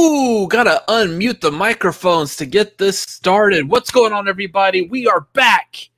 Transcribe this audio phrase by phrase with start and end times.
[0.00, 3.68] Ooh, gotta unmute the microphones to get this started.
[3.68, 4.88] What's going on, everybody?
[4.88, 5.90] We are back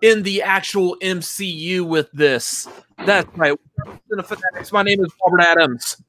[0.00, 2.66] in the actual MCU with this.
[3.04, 3.54] That's right.
[4.72, 6.02] My name is Robert Adams.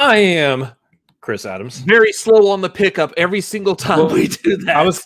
[0.00, 0.68] I am
[1.20, 1.80] Chris Adams.
[1.80, 4.76] Very slow on the pickup every single time well, we do that.
[4.76, 5.04] I was,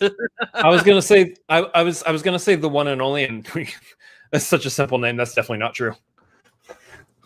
[0.55, 3.25] I was gonna say, I, I was, I was gonna say the one and only,
[3.25, 3.45] and
[4.31, 5.17] that's such a simple name.
[5.17, 5.97] That's definitely not true.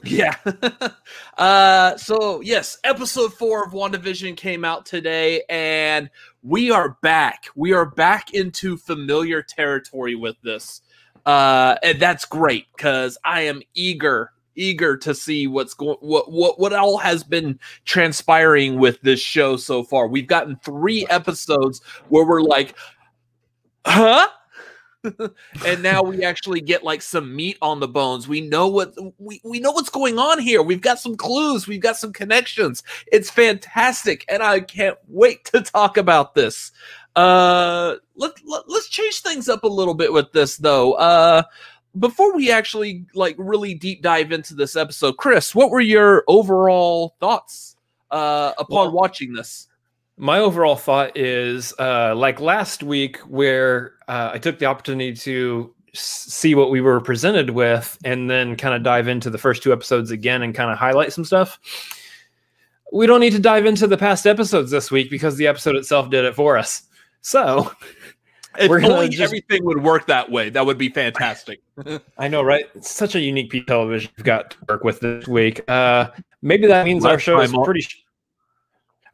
[0.04, 0.36] Yeah.
[1.38, 6.10] uh, so yes, episode four of WandaVision came out today, and
[6.42, 7.46] we are back.
[7.54, 10.82] We are back into familiar territory with this.
[11.24, 16.58] Uh, and that's great because I am eager, eager to see what's going what what
[16.58, 20.08] what all has been transpiring with this show so far.
[20.08, 22.76] We've gotten three episodes where we're like,
[23.86, 24.28] huh?
[25.66, 28.28] and now we actually get like some meat on the bones.
[28.28, 30.62] We know what we, we know what's going on here.
[30.62, 32.82] We've got some clues, we've got some connections.
[33.10, 36.72] It's fantastic, and I can't wait to talk about this.
[37.16, 40.94] Uh let, let let's change things up a little bit with this though.
[40.94, 41.42] Uh
[41.98, 47.16] before we actually like really deep dive into this episode, Chris, what were your overall
[47.20, 47.76] thoughts
[48.10, 49.68] uh upon well, watching this?
[50.22, 55.74] My overall thought is uh, like last week where uh, i took the opportunity to
[55.94, 59.72] see what we were presented with and then kind of dive into the first two
[59.72, 61.58] episodes again and kind of highlight some stuff.
[62.92, 66.10] We don't need to dive into the past episodes this week because the episode itself
[66.10, 66.82] did it for us.
[67.20, 67.72] So
[68.58, 69.22] if only just...
[69.22, 71.60] everything would work that way that would be fantastic.
[72.18, 72.66] I know right?
[72.74, 75.68] It's such a unique piece of television we've got to work with this week.
[75.68, 76.08] Uh,
[76.40, 77.86] maybe that means our show is pretty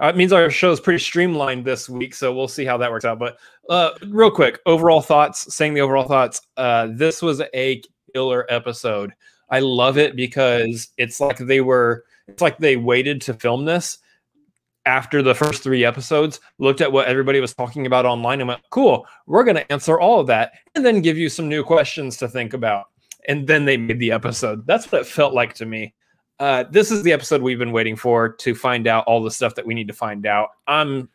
[0.00, 2.90] uh, it means our show is pretty streamlined this week, so we'll see how that
[2.90, 3.18] works out.
[3.18, 3.38] But
[3.68, 5.52] uh, real quick, overall thoughts.
[5.54, 6.40] Saying the overall thoughts.
[6.56, 7.82] Uh, this was a
[8.14, 9.12] killer episode.
[9.50, 12.04] I love it because it's like they were.
[12.28, 13.98] It's like they waited to film this
[14.86, 18.62] after the first three episodes, looked at what everybody was talking about online, and went,
[18.70, 22.16] "Cool, we're going to answer all of that, and then give you some new questions
[22.18, 22.86] to think about."
[23.26, 24.64] And then they made the episode.
[24.66, 25.94] That's what it felt like to me
[26.40, 29.54] uh, this is the episode we've been waiting for to find out all the stuff
[29.56, 30.50] that we need to find out.
[30.66, 31.08] I'm,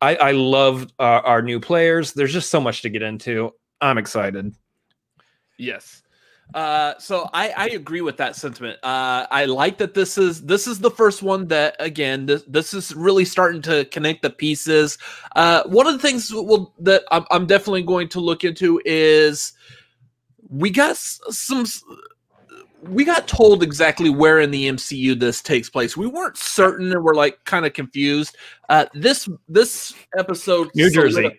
[0.00, 2.12] I, I love uh, our new players.
[2.12, 3.52] There's just so much to get into.
[3.80, 4.54] I'm excited.
[5.58, 6.02] Yes.
[6.54, 8.78] Uh, so I, I agree with that sentiment.
[8.82, 12.74] Uh, I like that this is this is the first one that again this, this
[12.74, 14.98] is really starting to connect the pieces.
[15.34, 19.54] Uh, one of the things will, that I'm, I'm definitely going to look into is
[20.48, 21.64] we got some
[22.82, 25.96] we got told exactly where in the MCU this takes place.
[25.96, 28.36] We weren't certain and we're like kind of confused.
[28.68, 31.38] Uh, this this episode New Jersey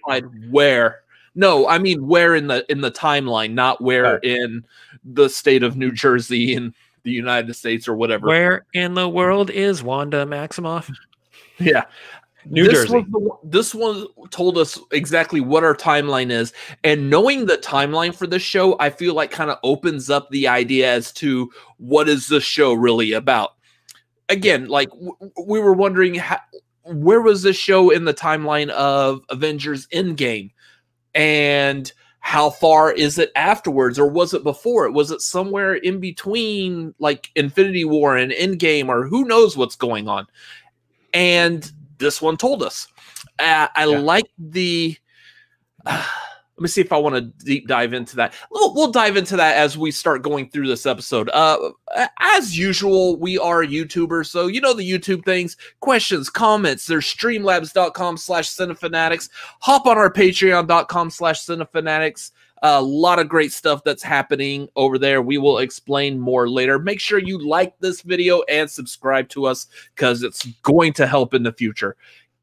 [0.50, 1.02] where
[1.36, 4.20] no, I mean where in the in the timeline, not where oh.
[4.24, 4.64] in
[5.04, 6.74] the state of New Jersey in
[7.04, 8.28] the United States or whatever.
[8.28, 10.94] Where in the world is Wanda Maximoff?
[11.60, 11.86] Yeah.
[12.50, 13.06] New this Jersey.
[13.10, 18.28] The, this one told us exactly what our timeline is, and knowing the timeline for
[18.28, 22.28] this show, I feel like kind of opens up the idea as to what is
[22.28, 23.52] this show really about.
[24.30, 25.16] Again, like w-
[25.46, 26.40] we were wondering, how,
[26.84, 30.52] where was this show in the timeline of Avengers Endgame,
[31.14, 34.86] and how far is it afterwards, or was it before?
[34.86, 39.76] It was it somewhere in between, like Infinity War and Endgame, or who knows what's
[39.76, 40.28] going on,
[41.14, 42.88] and this one told us.
[43.40, 44.00] Uh, I yeah.
[44.00, 44.98] like the.
[45.86, 46.06] Uh,
[46.58, 48.34] let me see if I want to deep dive into that.
[48.52, 51.30] We'll, we'll, dive into that as we start going through this episode.
[51.34, 51.72] Uh,
[52.20, 55.58] as usual, we are YouTubers, so you know the YouTube things.
[55.80, 56.86] Questions, comments.
[56.86, 59.30] There's streamlabs.com slash cinefanatics.
[59.62, 62.32] Hop on our patreon.com slash cinefanatics.
[62.66, 65.22] A lot of great stuff that's happening over there.
[65.22, 66.80] We will explain more later.
[66.80, 71.34] Make sure you like this video and subscribe to us because it's going to help
[71.34, 71.98] in the future.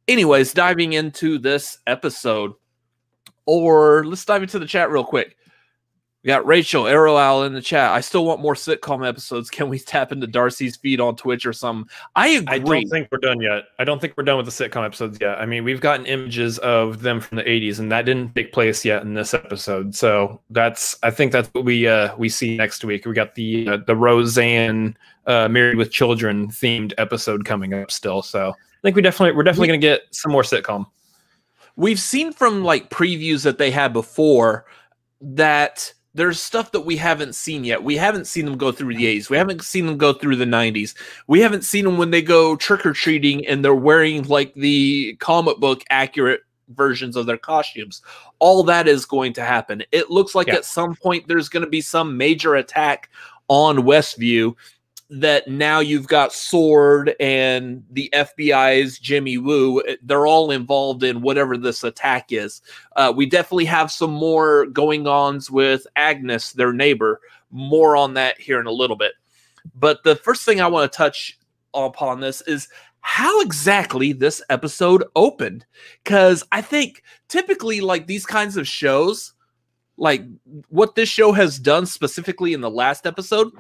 [0.08, 2.52] Anyways, diving into this episode,
[3.46, 5.37] or let's dive into the chat real quick.
[6.22, 7.93] We got Rachel Arrow Owl in the chat.
[7.93, 9.49] I still want more sitcom episodes.
[9.49, 11.90] Can we tap into Darcy's feed on Twitch or something?
[12.14, 12.50] I agree.
[12.50, 13.64] I don't think we're done yet.
[13.78, 15.38] I don't think we're done with the sitcom episodes yet.
[15.38, 18.84] I mean, we've gotten images of them from the '80s, and that didn't take place
[18.84, 19.94] yet in this episode.
[19.94, 23.06] So that's I think that's what we uh, we see next week.
[23.06, 28.20] We got the uh, the Roseanne uh, Married with Children themed episode coming up still.
[28.20, 30.84] So I think we definitely we're definitely going to get some more sitcom.
[31.76, 34.66] We've seen from like previews that they had before
[35.23, 37.83] that there's stuff that we haven't seen yet.
[37.83, 39.31] We haven't seen them go through the 80s.
[39.31, 40.95] We haven't seen them go through the 90s.
[41.27, 45.17] We haven't seen them when they go trick or treating and they're wearing like the
[45.21, 46.41] comic book accurate
[46.75, 48.03] versions of their costumes.
[48.39, 49.83] All that is going to happen.
[49.93, 50.55] It looks like yeah.
[50.55, 53.09] at some point there's going to be some major attack
[53.49, 54.55] on Westview.
[55.11, 59.83] That now you've got Sword and the FBI's Jimmy Woo.
[59.83, 62.62] Eh, they're all involved in whatever this attack is.
[62.95, 67.21] Uh, we definitely have some more going ons with Agnes, their neighbor.
[67.51, 69.12] More on that here in a little bit.
[69.75, 71.37] But the first thing I want to touch
[71.75, 72.69] upon this is
[73.01, 75.67] how exactly this episode opened.
[76.05, 79.33] Because I think typically, like these kinds of shows,
[79.97, 80.23] like
[80.69, 83.51] what this show has done specifically in the last episode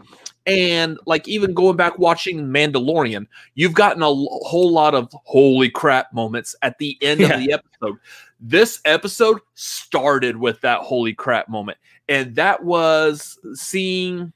[0.46, 5.70] and like even going back watching Mandalorian, you've gotten a l- whole lot of holy
[5.70, 7.34] crap moments at the end yeah.
[7.34, 7.98] of the episode.
[8.40, 11.78] This episode started with that holy crap moment,
[12.08, 14.32] and that was seeing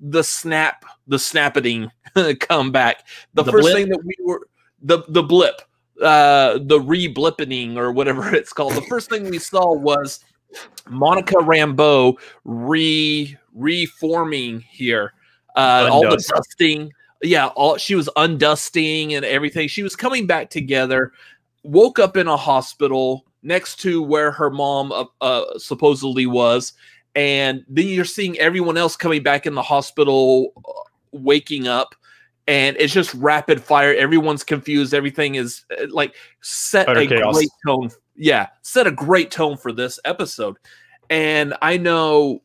[0.00, 1.90] the snap, the snapping
[2.40, 3.06] come back.
[3.34, 3.76] The, the first blip.
[3.76, 4.48] thing that we were
[4.82, 5.62] the the blip,
[6.02, 8.74] uh, the re-blippening or whatever it's called.
[8.74, 10.24] The first thing we saw was
[10.88, 15.12] Monica Rambeau re reforming here.
[15.54, 16.92] Uh, all the dusting,
[17.22, 19.68] yeah, all she was undusting and everything.
[19.68, 21.12] She was coming back together.
[21.62, 26.72] Woke up in a hospital next to where her mom uh, uh, supposedly was,
[27.14, 30.72] and then you're seeing everyone else coming back in the hospital, uh,
[31.12, 31.94] waking up,
[32.46, 33.94] and it's just rapid fire.
[33.94, 34.92] Everyone's confused.
[34.92, 37.34] Everything is uh, like set Utter a chaos.
[37.34, 40.56] great tone yeah, set a great tone for this episode.
[41.10, 42.42] And I know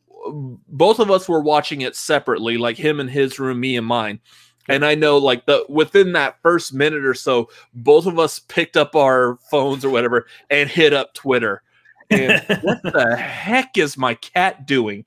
[0.68, 4.20] both of us were watching it separately, like him in his room, me and mine.
[4.68, 8.76] And I know like the within that first minute or so, both of us picked
[8.76, 11.62] up our phones or whatever and hit up Twitter.
[12.10, 15.04] And what the heck is my cat doing?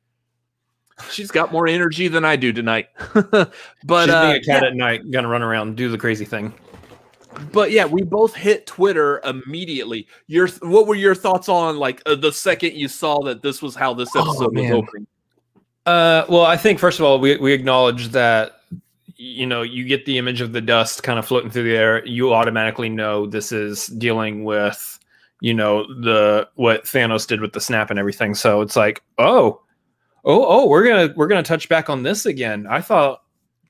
[1.09, 2.87] She's got more energy than I do tonight.
[3.13, 4.67] but She's uh, a cat yeah.
[4.67, 6.53] at night, gonna run around, do the crazy thing
[7.51, 10.07] but yeah, we both hit Twitter immediately.
[10.27, 13.75] Your what were your thoughts on like uh, the second you saw that this was
[13.75, 15.07] how this oh, episode oh, was opening?
[15.85, 18.61] Uh, well, I think first of all, we we acknowledge that
[19.15, 22.05] you know you get the image of the dust kind of floating through the air.
[22.05, 24.99] You automatically know this is dealing with
[25.41, 28.33] you know the what Thanos did with the snap and everything.
[28.33, 29.61] So it's like, oh,
[30.23, 32.65] oh, oh, we're gonna we're gonna touch back on this again.
[32.67, 33.22] I thought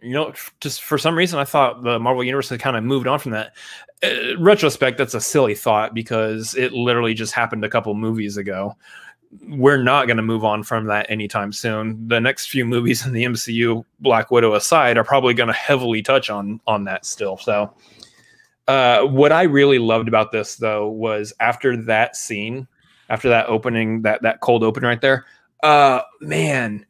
[0.03, 3.07] you know, just for some reason, I thought the Marvel Universe had kind of moved
[3.07, 3.55] on from that.
[4.03, 8.75] Uh, retrospect, that's a silly thought because it literally just happened a couple movies ago.
[9.47, 12.07] We're not going to move on from that anytime soon.
[12.07, 16.01] The next few movies in the MCU, Black Widow aside, are probably going to heavily
[16.01, 17.38] touch on on that still.
[17.38, 17.73] So,
[18.67, 22.67] uh, what I really loved about this though was after that scene,
[23.09, 25.25] after that opening, that that cold open right there.
[25.63, 26.85] Uh, man,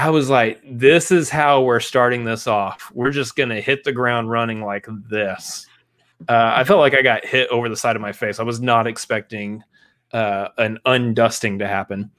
[0.00, 2.90] I was like, this is how we're starting this off.
[2.94, 5.66] We're just going to hit the ground running like this.
[6.26, 8.40] Uh, I felt like I got hit over the side of my face.
[8.40, 9.62] I was not expecting
[10.14, 12.10] uh, an undusting to happen.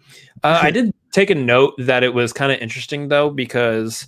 [0.43, 4.07] Uh, I did take a note that it was kind of interesting, though, because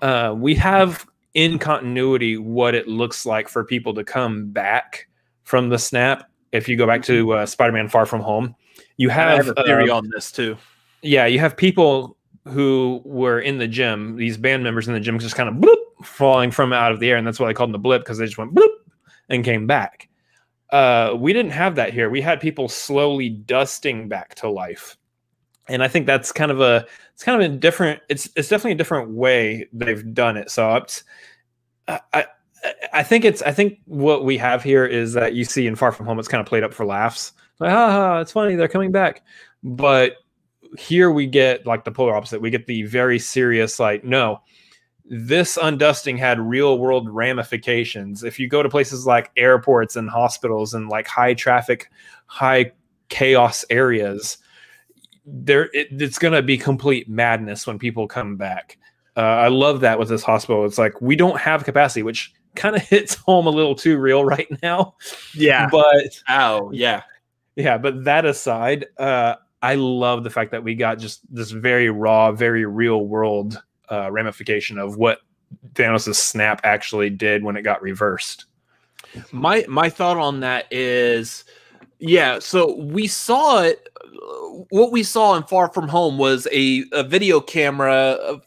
[0.00, 5.08] uh, we have in continuity what it looks like for people to come back
[5.44, 6.30] from the snap.
[6.52, 8.56] If you go back to uh, Spider Man Far From Home,
[8.96, 10.56] you have, have a theory uh, on this, too.
[11.02, 12.16] Yeah, you have people
[12.48, 15.76] who were in the gym, these band members in the gym, just kind of bloop,
[16.04, 18.18] falling from out of the air, and that's why I called them the blip because
[18.18, 18.70] they just went bloop
[19.28, 20.08] and came back.
[20.70, 22.08] Uh, we didn't have that here.
[22.10, 24.96] We had people slowly dusting back to life,
[25.68, 28.00] and I think that's kind of a it's kind of a different.
[28.08, 30.50] It's it's definitely a different way they've done it.
[30.50, 31.02] So it's,
[31.88, 32.26] I
[32.92, 35.92] I think it's I think what we have here is that you see in Far
[35.92, 37.32] From Home, it's kind of played up for laughs.
[37.58, 39.22] Like, ha ha, it's funny, they're coming back.
[39.62, 40.16] But
[40.78, 42.40] here we get like the polar opposite.
[42.40, 44.40] We get the very serious, like, no,
[45.10, 48.22] this undusting had real world ramifications.
[48.22, 51.90] If you go to places like airports and hospitals and like high traffic,
[52.26, 52.72] high
[53.08, 54.38] chaos areas,
[55.26, 58.78] there it, it's going to be complete madness when people come back.
[59.16, 60.64] Uh, I love that with this hospital.
[60.64, 64.24] It's like we don't have capacity, which kind of hits home a little too real
[64.24, 64.94] right now.
[65.34, 67.02] Yeah, but oh yeah,
[67.56, 67.78] yeah.
[67.78, 72.32] But that aside, uh, I love the fact that we got just this very raw,
[72.32, 75.20] very real world uh, ramification of what
[75.74, 78.46] Thanos' snap actually did when it got reversed.
[79.32, 81.44] My my thought on that is,
[81.98, 82.38] yeah.
[82.38, 83.88] So we saw it.
[84.70, 88.40] What we saw in Far From Home was a, a video camera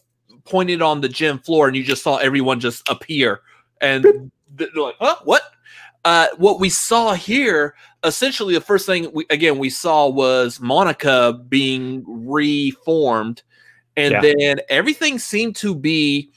[0.46, 3.42] pointed on the gym floor, and you just saw everyone just appear,
[3.82, 5.18] and they're like, "Huh?
[5.24, 5.42] What?"
[6.06, 11.40] Uh, what we saw here, essentially, the first thing we again we saw was Monica
[11.50, 13.44] being reformed,
[13.96, 14.22] and yeah.
[14.22, 16.32] then everything seemed to be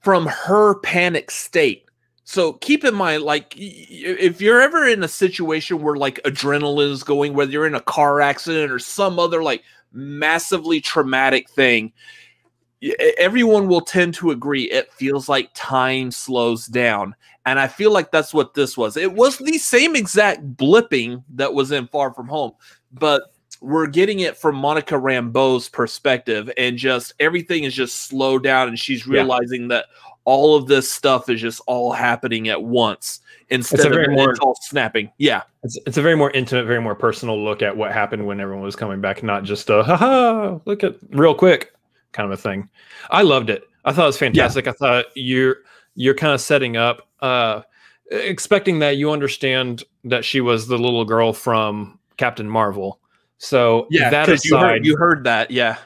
[0.00, 1.84] from her panic state.
[2.24, 7.02] So keep in mind, like if you're ever in a situation where like adrenaline is
[7.02, 9.62] going, whether you're in a car accident or some other like
[9.92, 11.92] massively traumatic thing,
[13.18, 17.14] everyone will tend to agree it feels like time slows down.
[17.46, 18.96] And I feel like that's what this was.
[18.96, 22.52] It was the same exact blipping that was in Far From Home,
[22.92, 23.22] but
[23.60, 28.78] we're getting it from Monica Rambeau's perspective, and just everything is just slowed down, and
[28.78, 29.68] she's realizing yeah.
[29.68, 29.86] that
[30.24, 33.20] all of this stuff is just all happening at once
[33.50, 35.10] instead of more, all snapping.
[35.18, 38.40] Yeah, it's, it's a very more intimate, very more personal look at what happened when
[38.40, 41.72] everyone was coming back, not just a haha, look at real quick
[42.12, 42.68] kind of a thing.
[43.10, 43.64] I loved it.
[43.84, 44.64] I thought it was fantastic.
[44.64, 44.72] Yeah.
[44.72, 45.58] I thought you're
[45.94, 47.62] you're kind of setting up, uh,
[48.10, 53.00] expecting that you understand that she was the little girl from Captain Marvel.
[53.38, 55.78] So yeah, that aside, you heard, you heard that, yeah.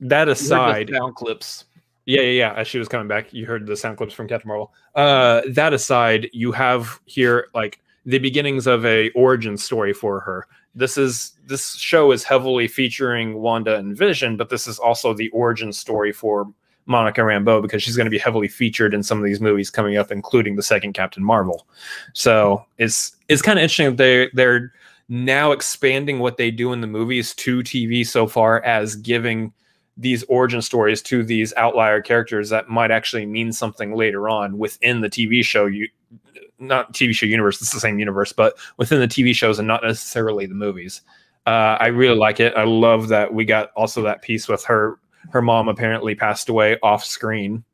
[0.00, 1.64] That aside, sound clips.
[2.06, 2.54] Yeah, yeah, yeah.
[2.54, 4.72] As she was coming back, you heard the sound clips from Captain Marvel.
[4.94, 10.46] Uh, that aside, you have here like the beginnings of a origin story for her.
[10.74, 15.28] This is this show is heavily featuring Wanda and Vision, but this is also the
[15.30, 16.46] origin story for
[16.88, 19.96] Monica Rambeau because she's going to be heavily featured in some of these movies coming
[19.96, 21.66] up, including the second Captain Marvel.
[22.14, 24.72] So it's it's kind of interesting they they're
[25.08, 29.52] now expanding what they do in the movies to TV so far as giving
[29.96, 35.00] these origin stories to these outlier characters that might actually mean something later on within
[35.00, 35.88] the TV show you
[36.60, 39.82] not TV show universe, it's the same universe, but within the TV shows and not
[39.82, 41.02] necessarily the movies.
[41.46, 42.52] Uh, I really like it.
[42.56, 44.98] I love that we got also that piece with her
[45.30, 47.64] her mom apparently passed away off screen.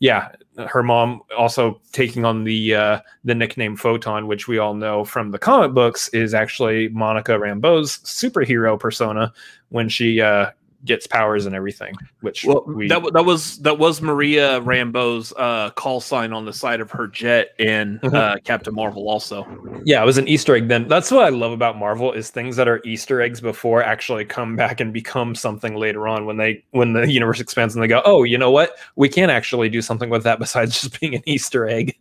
[0.00, 0.28] Yeah,
[0.68, 5.32] her mom also taking on the uh, the nickname Photon, which we all know from
[5.32, 9.32] the comic books is actually Monica Rambeau's superhero persona
[9.70, 10.50] when she uh,
[10.84, 11.94] gets powers and everything.
[12.20, 16.52] Which well, we, that that was that was Maria Rambeau's uh, call sign on the
[16.52, 19.08] side of her jet in uh, Captain Marvel.
[19.08, 19.46] Also,
[19.84, 20.68] yeah, it was an Easter egg.
[20.68, 24.24] Then that's what I love about Marvel is things that are Easter eggs before actually
[24.24, 27.88] come back and become something later on when they when the universe expands and they
[27.88, 31.14] go, oh, you know what, we can actually do something with that besides just being
[31.14, 31.96] an Easter egg.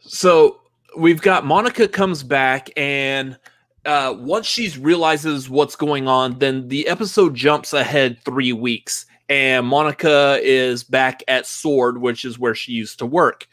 [0.00, 0.60] So
[0.96, 3.38] we've got Monica comes back and
[3.84, 9.66] uh, once she realizes what's going on, then the episode jumps ahead three weeks, and
[9.66, 13.48] Monica is back at Sword, which is where she used to work.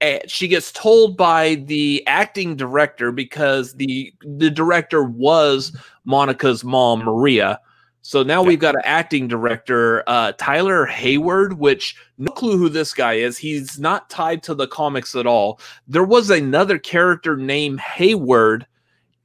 [0.00, 7.04] And she gets told by the acting director because the the director was Monica's mom,
[7.04, 7.60] Maria.
[8.04, 8.48] So now yeah.
[8.48, 13.38] we've got an acting director, uh, Tyler Hayward, which no clue who this guy is.
[13.38, 15.60] He's not tied to the comics at all.
[15.86, 18.66] There was another character named Hayward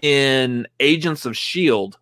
[0.01, 1.97] in Agents of S.H.I.E.L.D.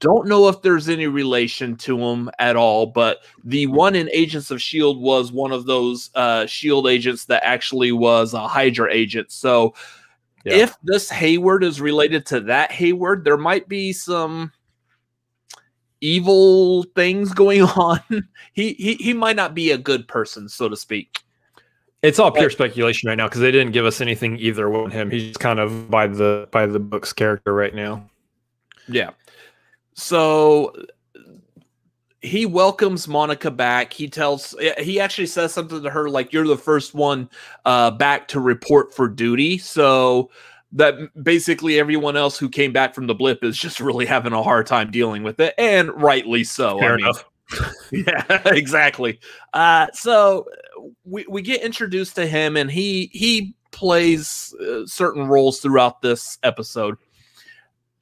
[0.00, 4.50] Don't know if there's any relation to him at all, but the one in Agents
[4.50, 5.00] of S.H.I.E.L.D.
[5.00, 6.90] was one of those uh, S.H.I.E.L.D.
[6.90, 9.30] agents that actually was a Hydra agent.
[9.30, 9.74] So
[10.44, 10.54] yeah.
[10.54, 14.52] if this Hayward is related to that Hayward, there might be some
[16.00, 18.00] evil things going on.
[18.52, 21.18] he, he he might not be a good person, so to speak.
[22.02, 25.10] It's all pure speculation right now because they didn't give us anything either with him.
[25.10, 28.08] He's kind of by the by the book's character right now.
[28.88, 29.10] Yeah.
[29.94, 30.74] So
[32.22, 33.92] he welcomes Monica back.
[33.92, 37.28] He tells he actually says something to her like you're the first one
[37.64, 39.58] uh back to report for duty.
[39.58, 40.30] So
[40.72, 44.42] that basically everyone else who came back from the blip is just really having a
[44.42, 46.78] hard time dealing with it and rightly so.
[46.78, 47.24] Fair I enough.
[47.92, 49.18] Mean, yeah, exactly.
[49.52, 50.46] Uh so
[51.04, 56.38] we, we get introduced to him and he he plays uh, certain roles throughout this
[56.42, 56.96] episode.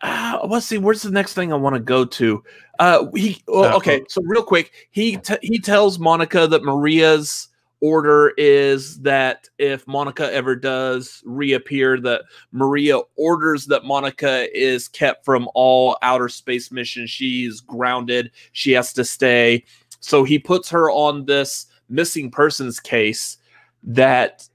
[0.00, 2.42] Uh, let's see where's the next thing i want to go to?
[2.78, 7.48] Uh he well, okay so real quick he t- he tells monica that maria's
[7.80, 15.24] order is that if monica ever does reappear that maria orders that monica is kept
[15.24, 17.10] from all outer space missions.
[17.10, 18.30] She's grounded.
[18.52, 19.64] She has to stay.
[20.00, 23.36] So he puts her on this missing persons case
[23.82, 24.48] that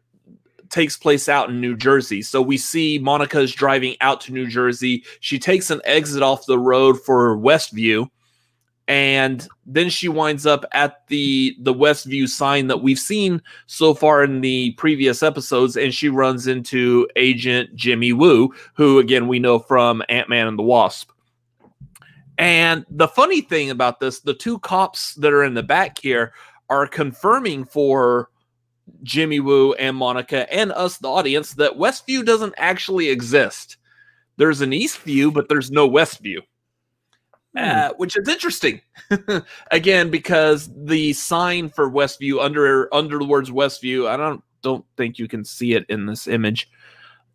[0.69, 2.21] takes place out in New Jersey.
[2.21, 5.03] So we see Monica is driving out to New Jersey.
[5.19, 8.09] She takes an exit off the road for Westview
[8.87, 14.23] and then she winds up at the the Westview sign that we've seen so far
[14.23, 19.59] in the previous episodes and she runs into agent Jimmy Woo who again we know
[19.59, 21.11] from Ant-Man and the Wasp.
[22.37, 26.33] And the funny thing about this, the two cops that are in the back here
[26.69, 28.29] are confirming for
[29.03, 33.77] Jimmy Woo and Monica and us, the audience, that Westview doesn't actually exist.
[34.37, 36.39] There's an Eastview, but there's no Westview.
[37.55, 37.63] Hmm.
[37.63, 38.81] Uh, which is interesting.
[39.71, 45.19] Again, because the sign for Westview under under the words Westview, I don't don't think
[45.19, 46.69] you can see it in this image.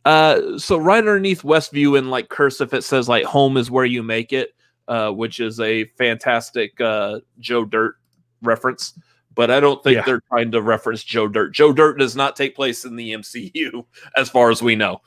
[0.05, 4.03] Uh, so right underneath Westview in like cursive, it says like "Home is where you
[4.03, 4.55] make it,"
[4.89, 7.95] uh, which is a fantastic uh, Joe Dirt
[8.43, 8.99] reference,
[9.39, 10.03] but I don't think yeah.
[10.05, 11.55] they're trying to reference Joe Dirt.
[11.55, 13.85] Joe Dirt does not take place in the MCU,
[14.17, 15.01] as far as we know.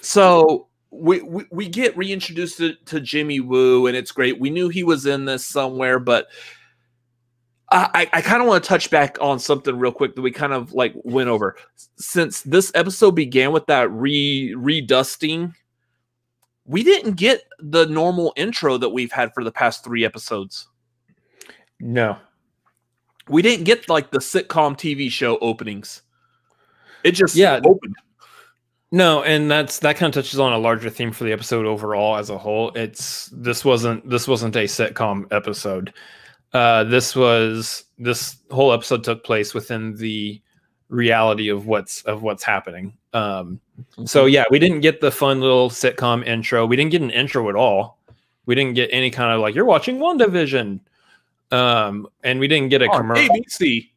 [0.00, 4.38] So we, we, we get reintroduced to, to Jimmy Woo, and it's great.
[4.38, 6.28] We knew he was in this somewhere, but
[7.72, 10.52] I, I kind of want to touch back on something real quick that we kind
[10.52, 11.56] of like went over.
[11.96, 15.56] Since this episode began with that re redusting,
[16.64, 20.68] we didn't get the normal intro that we've had for the past three episodes.
[21.80, 22.16] No.
[23.28, 26.02] We didn't get like the sitcom TV show openings.
[27.04, 27.96] It just yeah opened.
[28.90, 32.16] No, and that's that kind of touches on a larger theme for the episode overall
[32.16, 32.72] as a whole.
[32.74, 35.92] It's this wasn't this wasn't a sitcom episode.
[36.54, 40.40] Uh, this was this whole episode took place within the
[40.88, 42.96] reality of what's of what's happening.
[43.12, 43.60] Um,
[44.06, 46.64] so yeah, we didn't get the fun little sitcom intro.
[46.64, 47.98] We didn't get an intro at all.
[48.46, 50.80] We didn't get any kind of like you're watching WandaVision.
[51.50, 53.34] Um, and we didn't get a commercial.
[53.34, 53.88] ABC.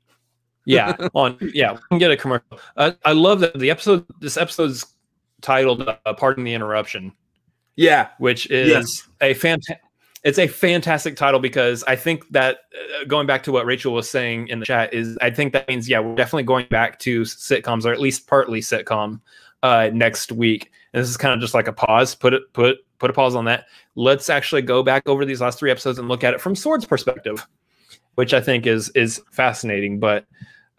[0.66, 2.60] yeah, on yeah, we can get a commercial.
[2.78, 4.06] Uh, I love that the episode.
[4.20, 4.86] This episode's
[5.42, 7.12] titled uh, "Pardon the Interruption."
[7.76, 9.08] Yeah, which is yes.
[9.22, 9.82] a fantastic
[10.24, 14.10] it's a fantastic title because I think that uh, going back to what Rachel was
[14.10, 17.22] saying in the chat is I think that means yeah we're definitely going back to
[17.22, 19.20] sitcoms or at least partly sitcom
[19.64, 20.72] uh, next week.
[20.94, 22.16] And this is kind of just like a pause.
[22.16, 23.66] Put it put put a pause on that.
[23.96, 26.86] Let's actually go back over these last three episodes and look at it from Sword's
[26.86, 27.46] perspective,
[28.16, 30.00] which I think is is fascinating.
[30.00, 30.26] But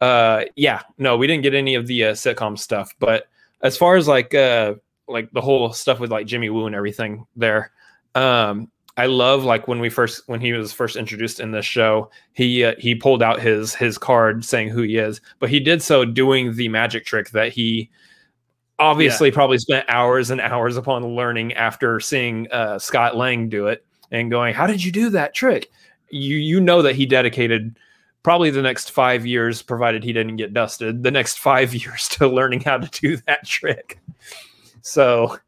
[0.00, 2.92] uh, yeah, no, we didn't get any of the uh, sitcom stuff.
[2.98, 3.26] But
[3.62, 4.74] as far as like uh,
[5.08, 7.72] like the whole stuff with like Jimmy Woo and everything there.
[8.14, 12.10] Um, I love like when we first when he was first introduced in this show,
[12.34, 15.82] he uh, he pulled out his his card saying who he is, but he did
[15.82, 17.90] so doing the magic trick that he
[18.82, 19.34] obviously yeah.
[19.34, 24.30] probably spent hours and hours upon learning after seeing uh, Scott Lang do it and
[24.30, 25.70] going, "How did you do that trick?"
[26.10, 27.78] You you know that he dedicated
[28.22, 32.28] probably the next five years, provided he didn't get dusted, the next five years to
[32.28, 34.00] learning how to do that trick.
[34.82, 35.38] So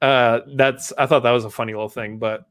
[0.00, 2.46] uh, that's I thought that was a funny little thing, but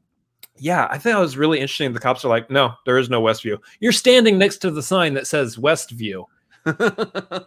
[0.60, 1.92] yeah, I think that was really interesting.
[1.92, 3.58] The cops are like, no, there is no Westview.
[3.80, 6.24] You're standing next to the sign that says Westview.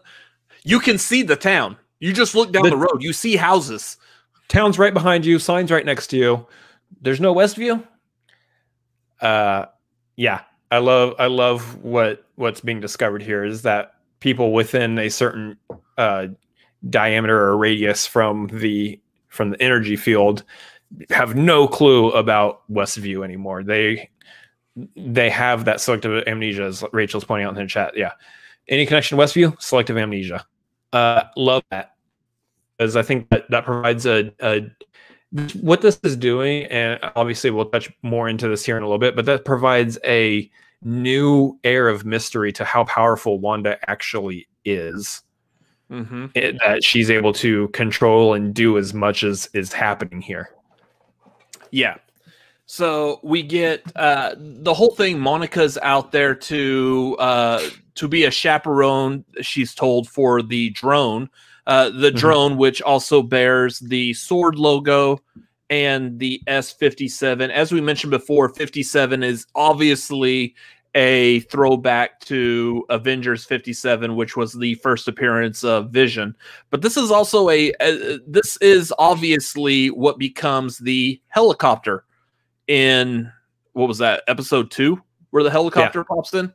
[0.63, 1.77] you can see the town.
[2.01, 3.01] You just look down the, the, road.
[3.01, 3.97] You see houses.
[4.49, 5.39] Town's right behind you.
[5.39, 6.47] Signs right next to you.
[7.01, 7.87] There's no Westview.
[9.21, 9.67] Uh,
[10.15, 15.09] yeah, I love I love what what's being discovered here is that people within a
[15.09, 15.57] certain
[15.97, 16.27] uh,
[16.89, 20.43] diameter or radius from the from the energy field
[21.11, 23.63] have no clue about Westview anymore.
[23.63, 24.09] They
[24.95, 27.95] they have that selective amnesia, as Rachel's pointing out in the chat.
[27.95, 28.13] Yeah,
[28.67, 30.45] any connection to Westview, selective amnesia.
[30.93, 31.95] Uh, love that
[32.77, 34.61] because I think that that provides a, a
[35.61, 38.99] what this is doing, and obviously we'll touch more into this here in a little
[38.99, 40.49] bit, but that provides a
[40.81, 45.21] new air of mystery to how powerful Wanda actually is.
[45.91, 46.27] Mm-hmm.
[46.35, 50.49] It, that she's able to control and do as much as is happening here.
[51.69, 51.97] Yeah.
[52.65, 55.19] So we get uh, the whole thing.
[55.19, 59.23] Monica's out there to uh, to be a chaperone.
[59.41, 61.29] She's told for the drone,
[61.67, 62.17] uh, the mm-hmm.
[62.17, 65.19] drone which also bears the sword logo
[65.69, 67.51] and the S fifty seven.
[67.51, 70.55] As we mentioned before, fifty seven is obviously
[70.93, 76.35] a throwback to Avengers 57 which was the first appearance of Vision
[76.69, 82.03] but this is also a, a this is obviously what becomes the helicopter
[82.67, 83.31] in
[83.73, 86.15] what was that episode 2 where the helicopter yeah.
[86.15, 86.53] pops in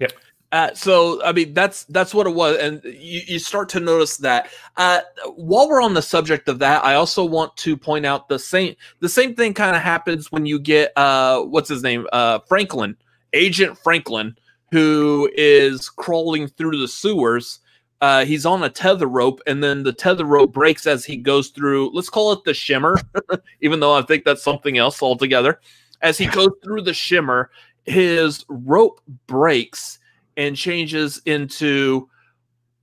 [0.00, 0.12] yep
[0.52, 4.18] uh, so I mean that's that's what it was, and you, you start to notice
[4.18, 4.50] that.
[4.76, 5.00] Uh,
[5.34, 8.76] while we're on the subject of that, I also want to point out the same
[9.00, 12.96] the same thing kind of happens when you get uh, what's his name uh, Franklin
[13.32, 14.36] Agent Franklin,
[14.70, 17.60] who is crawling through the sewers.
[18.02, 21.48] Uh, he's on a tether rope, and then the tether rope breaks as he goes
[21.48, 21.90] through.
[21.94, 23.00] Let's call it the shimmer,
[23.62, 25.60] even though I think that's something else altogether.
[26.02, 27.50] As he goes through the shimmer,
[27.84, 30.00] his rope breaks
[30.36, 32.08] and changes into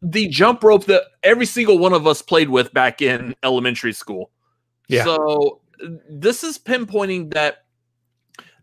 [0.01, 4.31] the jump rope that every single one of us played with back in elementary school.
[4.87, 5.03] Yeah.
[5.03, 5.61] So
[6.09, 7.65] this is pinpointing that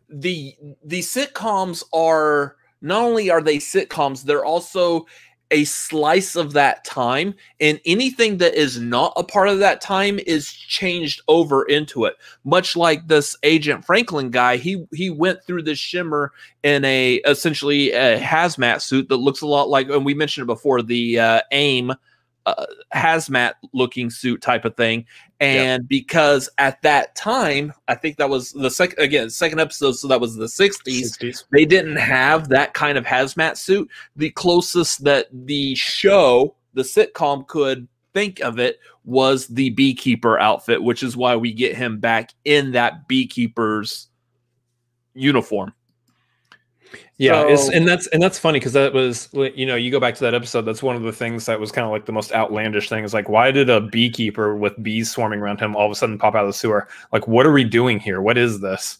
[0.08, 5.06] the the sitcoms are not only are they sitcoms, they're also
[5.50, 10.18] a slice of that time and anything that is not a part of that time
[10.26, 12.14] is changed over into it.
[12.44, 16.32] Much like this agent franklin guy he he went through this shimmer
[16.62, 20.46] in a essentially a hazmat suit that looks a lot like and we mentioned it
[20.46, 21.92] before the uh, AIM
[22.46, 25.04] uh, hazmat looking suit type of thing.
[25.40, 25.88] And yep.
[25.88, 30.20] because at that time, I think that was the second again second episode, so that
[30.20, 31.44] was the 60s, 60s.
[31.52, 33.90] They didn't have that kind of hazmat suit.
[34.14, 40.82] The closest that the show, the sitcom, could think of it was the beekeeper outfit,
[40.82, 44.08] which is why we get him back in that beekeeper's
[45.14, 45.74] uniform.
[47.18, 49.98] Yeah, so, it's, and that's and that's funny because that was you know you go
[49.98, 50.62] back to that episode.
[50.62, 53.04] That's one of the things that was kind of like the most outlandish thing.
[53.04, 56.18] Is like why did a beekeeper with bees swarming around him all of a sudden
[56.18, 56.88] pop out of the sewer?
[57.12, 58.20] Like what are we doing here?
[58.20, 58.98] What is this?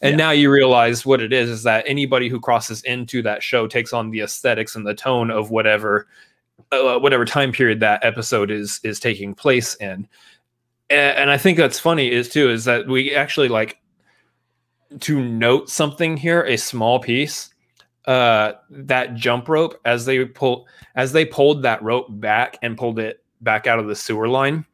[0.00, 0.16] And yeah.
[0.16, 3.92] now you realize what it is is that anybody who crosses into that show takes
[3.92, 6.06] on the aesthetics and the tone of whatever
[6.72, 10.06] uh, whatever time period that episode is is taking place in.
[10.88, 13.80] And, and I think that's funny is too is that we actually like
[15.00, 17.50] to note something here, a small piece
[18.06, 22.98] uh, that jump rope as they pull as they pulled that rope back and pulled
[22.98, 24.64] it back out of the sewer line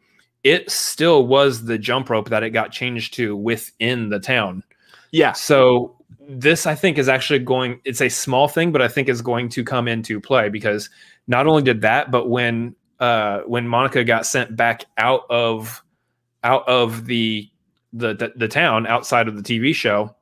[0.44, 4.64] it still was the jump rope that it got changed to within the town.
[5.12, 5.33] Yeah.
[5.33, 5.96] So
[6.29, 9.48] this i think is actually going it's a small thing but i think is going
[9.48, 10.88] to come into play because
[11.27, 15.83] not only did that but when uh when monica got sent back out of
[16.44, 17.51] out of the
[17.93, 20.15] the the, the town outside of the tv show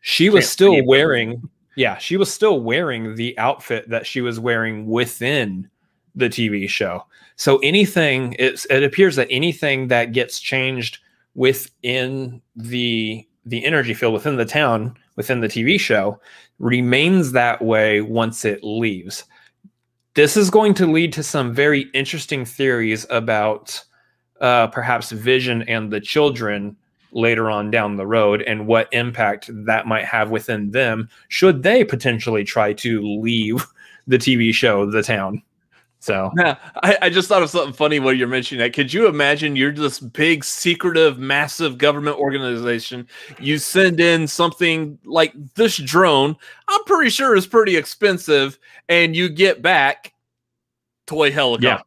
[0.00, 4.86] she was still wearing yeah, she was still wearing the outfit that she was wearing
[4.86, 5.68] within
[6.14, 7.04] the TV show.
[7.36, 10.98] So anything it appears that anything that gets changed
[11.34, 16.18] within the the energy field within the town within the TV show
[16.58, 19.24] remains that way once it leaves.
[20.14, 23.84] This is going to lead to some very interesting theories about
[24.40, 26.76] uh, perhaps Vision and the children
[27.12, 31.82] later on down the road and what impact that might have within them should they
[31.82, 33.64] potentially try to leave
[34.06, 35.42] the TV show, The Town.
[35.98, 38.74] So yeah, I, I, just thought of something funny when you're mentioning that.
[38.74, 43.08] Could you imagine you're this big, secretive, massive government organization?
[43.40, 46.36] You send in something like this drone,
[46.68, 50.12] I'm pretty sure is pretty expensive, and you get back
[51.06, 51.84] toy helicopter.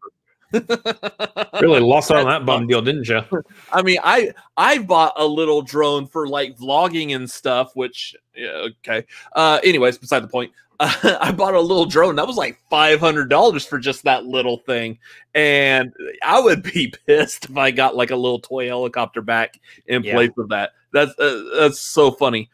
[0.54, 0.62] Yeah
[1.62, 3.22] really lost on that bum deal, didn't you?
[3.72, 8.68] I mean, I I bought a little drone for like vlogging and stuff, which yeah,
[8.80, 9.06] okay.
[9.36, 10.52] Uh, anyways, beside the point.
[10.80, 14.26] Uh, I bought a little drone that was like five hundred dollars for just that
[14.26, 14.98] little thing,
[15.36, 20.04] and I would be pissed if I got like a little toy helicopter back in
[20.04, 20.14] yeah.
[20.14, 20.72] place of that.
[20.94, 22.50] That's uh, that's so funny.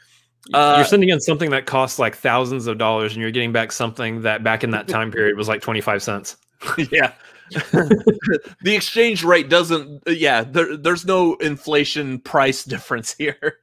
[0.54, 3.72] Uh, you're sending in something that costs like thousands of dollars, and you're getting back
[3.72, 6.38] something that back in that time period was like twenty five cents.
[6.92, 7.14] yeah,
[7.52, 13.60] the exchange rate doesn't yeah there, there's no inflation price difference here.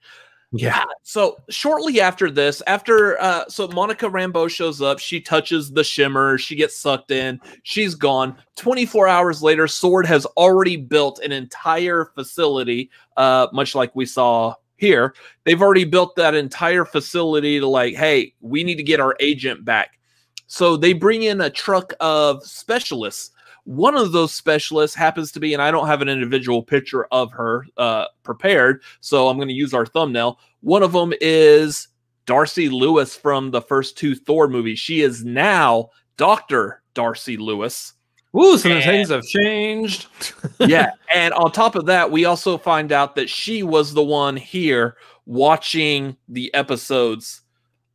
[0.55, 0.85] Yeah.
[1.03, 6.37] So shortly after this after uh so monica rambeau shows up she touches the shimmer
[6.39, 8.37] she gets sucked in she's gone.
[8.57, 14.55] 24 hours later sword has already built an entire facility uh much like we saw
[14.77, 15.15] here.
[15.45, 19.65] They've already built that entire facility to like hey we need to get our agent
[19.65, 19.99] back.
[20.47, 23.31] So they bring in a truck of specialists
[23.65, 27.33] one of those specialists happens to be, and I don't have an individual picture of
[27.33, 30.39] her uh, prepared, so I'm going to use our thumbnail.
[30.61, 31.89] One of them is
[32.27, 34.79] Darcy Lewis from the first two Thor movies.
[34.79, 36.83] She is now Dr.
[36.95, 37.95] Darcy Lewis.
[38.37, 40.07] Ooh, some and, things have changed.
[40.61, 40.93] yeah.
[41.15, 44.97] And on top of that, we also find out that she was the one here
[45.27, 47.43] watching the episodes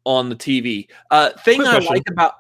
[0.06, 0.88] on the TV.
[1.10, 1.94] Uh thing Quick I question.
[1.94, 2.34] like about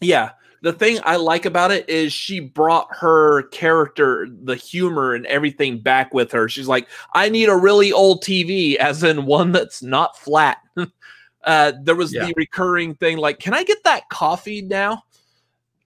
[0.00, 5.26] yeah, the thing I like about it is she brought her character, the humor and
[5.26, 6.48] everything back with her.
[6.48, 10.58] She's like, I need a really old TV, as in one that's not flat.
[11.44, 12.26] uh, there was yeah.
[12.26, 15.02] the recurring thing like, can I get that coffee now?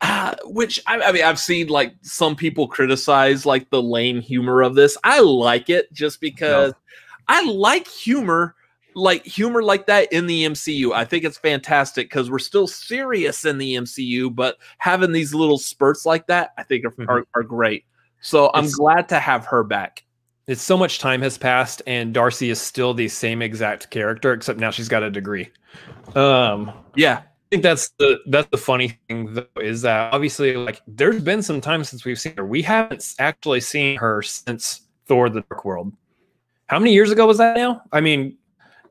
[0.03, 4.61] Uh, which I, I, mean, I've seen like some people criticize like the lame humor
[4.61, 4.99] of this.
[5.03, 6.79] I like it just because no.
[7.29, 8.55] I like humor
[8.97, 10.93] like humor like that in the MCU.
[10.93, 15.59] I think it's fantastic because we're still serious in the MCU, but having these little
[15.59, 17.11] spurts like that, I think are, mm-hmm.
[17.11, 17.85] are, are, great.
[18.23, 20.03] So I'm glad to have her back.
[20.47, 24.59] It's so much time has passed, and Darcy is still the same exact character, except
[24.59, 25.51] now she's got a degree.
[26.15, 30.81] Um, yeah, I think that's the that's the funny thing though is that obviously like
[30.87, 32.47] there's been some time since we've seen her.
[32.47, 35.93] We haven't actually seen her since Thor: The Dark World.
[36.69, 37.83] How many years ago was that now?
[37.93, 38.37] I mean,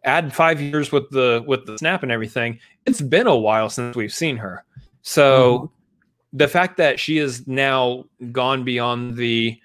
[0.06, 3.96] add five years with the with the snap and everything it's been a while since
[3.96, 4.64] we've seen her.
[5.02, 6.38] So mm-hmm.
[6.38, 9.60] the fact that she is now gone beyond the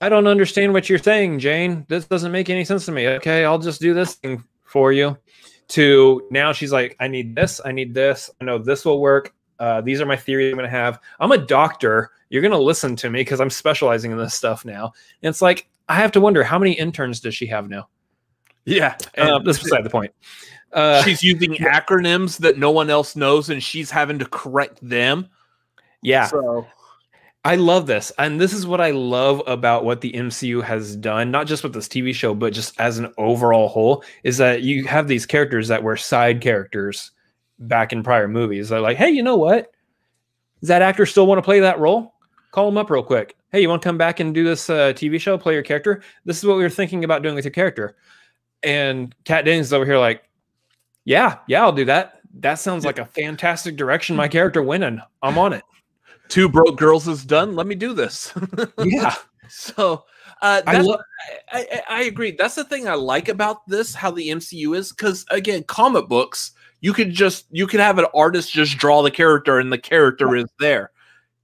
[0.00, 1.84] i don't understand what you're saying jane.
[1.88, 3.08] This doesn't make any sense to me.
[3.08, 5.16] Okay i'll just do this thing for you.
[5.68, 9.34] To now she's like i need this i need this i know this will work.
[9.58, 10.98] Uh, these are my theories i'm going to have.
[11.18, 12.12] I'm a doctor.
[12.30, 14.92] You're going to listen to me because I'm specializing in this stuff now.
[15.22, 17.88] And it's like, I have to wonder how many interns does she have now?
[18.64, 18.96] Yeah.
[19.16, 20.12] Uh, that's beside the point.
[20.72, 25.28] Uh, she's using acronyms that no one else knows and she's having to correct them.
[26.02, 26.26] Yeah.
[26.26, 26.66] So
[27.44, 28.12] I love this.
[28.18, 31.72] And this is what I love about what the MCU has done, not just with
[31.72, 35.68] this TV show, but just as an overall whole, is that you have these characters
[35.68, 37.12] that were side characters
[37.58, 38.68] back in prior movies.
[38.68, 39.72] They're like, hey, you know what?
[40.60, 42.14] Does that actor still want to play that role?
[42.52, 43.36] Call him up real quick.
[43.52, 46.02] Hey, you want to come back and do this uh, TV show, play your character?
[46.24, 47.96] This is what we were thinking about doing with your character.
[48.62, 50.22] And Kat Dennings is over here like,
[51.04, 52.20] yeah, yeah, I'll do that.
[52.40, 54.16] That sounds like a fantastic direction.
[54.16, 55.00] My character winning.
[55.22, 55.64] I'm on it.
[56.28, 57.56] Two broke girls is done.
[57.56, 58.32] Let me do this.
[58.78, 59.16] yeah.
[59.48, 60.04] So
[60.42, 61.00] uh, I, lo-
[61.52, 62.32] I, I, I agree.
[62.32, 66.52] That's the thing I like about this, how the MCU is, because again, comic books,
[66.80, 70.34] you could just you could have an artist just draw the character and the character
[70.36, 70.92] is there.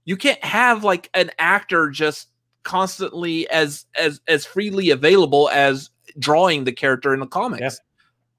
[0.05, 2.29] You can't have like an actor just
[2.63, 7.79] constantly as as as freely available as drawing the character in the comics.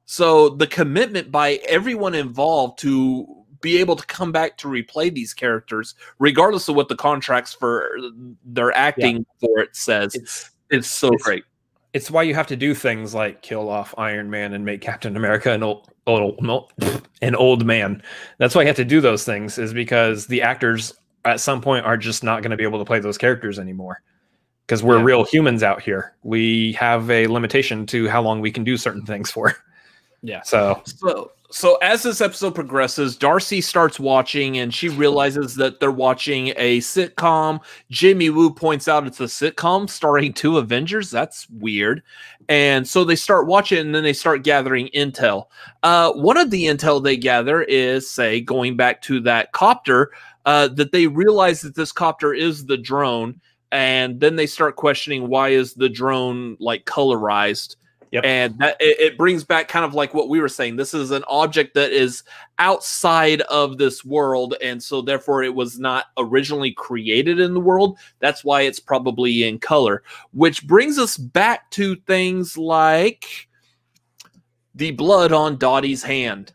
[0.04, 5.34] So the commitment by everyone involved to be able to come back to replay these
[5.34, 7.90] characters, regardless of what the contracts for
[8.44, 9.22] their acting yeah.
[9.40, 11.44] for it says, it's, it's so it's, great.
[11.92, 15.16] It's why you have to do things like kill off Iron Man and make Captain
[15.16, 16.72] America an old, old
[17.20, 18.02] an old man.
[18.38, 21.84] That's why you have to do those things, is because the actors at some point
[21.84, 24.00] are just not going to be able to play those characters anymore
[24.68, 25.04] because we're yeah.
[25.04, 26.14] real humans out here.
[26.22, 29.57] We have a limitation to how long we can do certain things for.
[30.22, 30.42] Yeah.
[30.42, 35.90] So so so as this episode progresses, Darcy starts watching and she realizes that they're
[35.90, 37.61] watching a sitcom.
[37.90, 41.11] Jimmy Woo points out it's a sitcom starring two Avengers.
[41.11, 42.02] That's weird.
[42.50, 45.46] And so they start watching and then they start gathering intel.
[45.83, 50.11] Uh, one of the intel they gather is, say, going back to that copter,
[50.46, 53.40] uh, that they realize that this copter is the drone
[53.72, 57.76] and then they start questioning why is the drone like colorized.
[58.11, 58.24] Yep.
[58.24, 60.76] and that it, it, brings back kind of like what we were saying.
[60.76, 62.22] This is an object that is
[62.59, 67.98] outside of this world and so therefore it was not originally created in the world.
[68.20, 70.02] That's why it's probably in color.
[70.33, 73.26] Which brings us back to things like
[74.74, 76.54] the blood on dottie's hand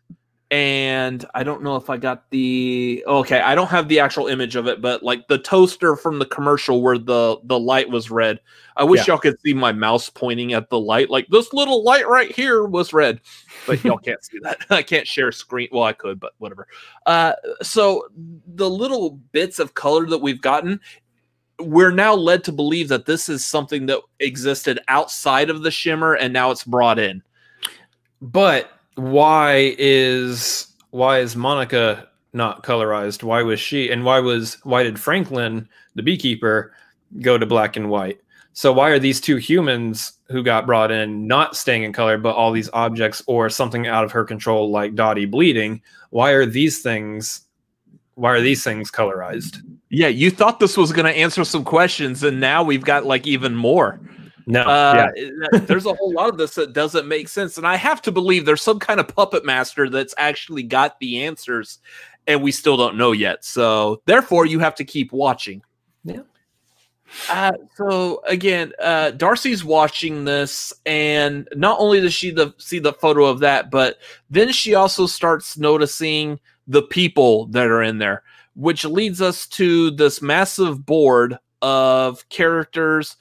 [0.53, 4.55] and I don't know if I got the okay, I don't have the actual image
[4.55, 8.39] of it, but like the toaster from the commercial where the the light was red.
[8.77, 9.13] I wish yeah.
[9.13, 11.09] y'all could see my mouse pointing at the light.
[11.09, 13.19] Like this little light right here was red,
[13.65, 14.63] but y'all can't see that.
[14.69, 15.69] I can't share screen.
[15.71, 16.67] Well, I could, but whatever.
[17.07, 18.03] Uh, so
[18.45, 20.79] the little bits of color that we've gotten,
[21.59, 26.13] we're now led to believe that this is something that existed outside of the shimmer,
[26.13, 27.23] and now it's brought in.
[28.21, 33.23] But why is why is Monica not colorized?
[33.23, 36.73] Why was she and why was why did Franklin, the beekeeper,
[37.21, 38.19] go to black and white?
[38.53, 42.35] So why are these two humans who got brought in not staying in color, but
[42.35, 45.81] all these objects or something out of her control like Dottie bleeding?
[46.11, 47.41] Why are these things
[48.15, 49.57] why are these things colorized?
[49.89, 53.25] Yeah, you thought this was going to answer some questions, and now we've got like
[53.25, 53.99] even more.
[54.45, 55.59] No, uh, yeah.
[55.59, 58.45] there's a whole lot of this that doesn't make sense, and I have to believe
[58.45, 61.79] there's some kind of puppet master that's actually got the answers,
[62.27, 63.45] and we still don't know yet.
[63.45, 65.61] So therefore, you have to keep watching.
[66.03, 66.21] Yeah.
[67.29, 72.93] Uh, so again, uh, Darcy's watching this, and not only does she the, see the
[72.93, 78.23] photo of that, but then she also starts noticing the people that are in there,
[78.55, 83.15] which leads us to this massive board of characters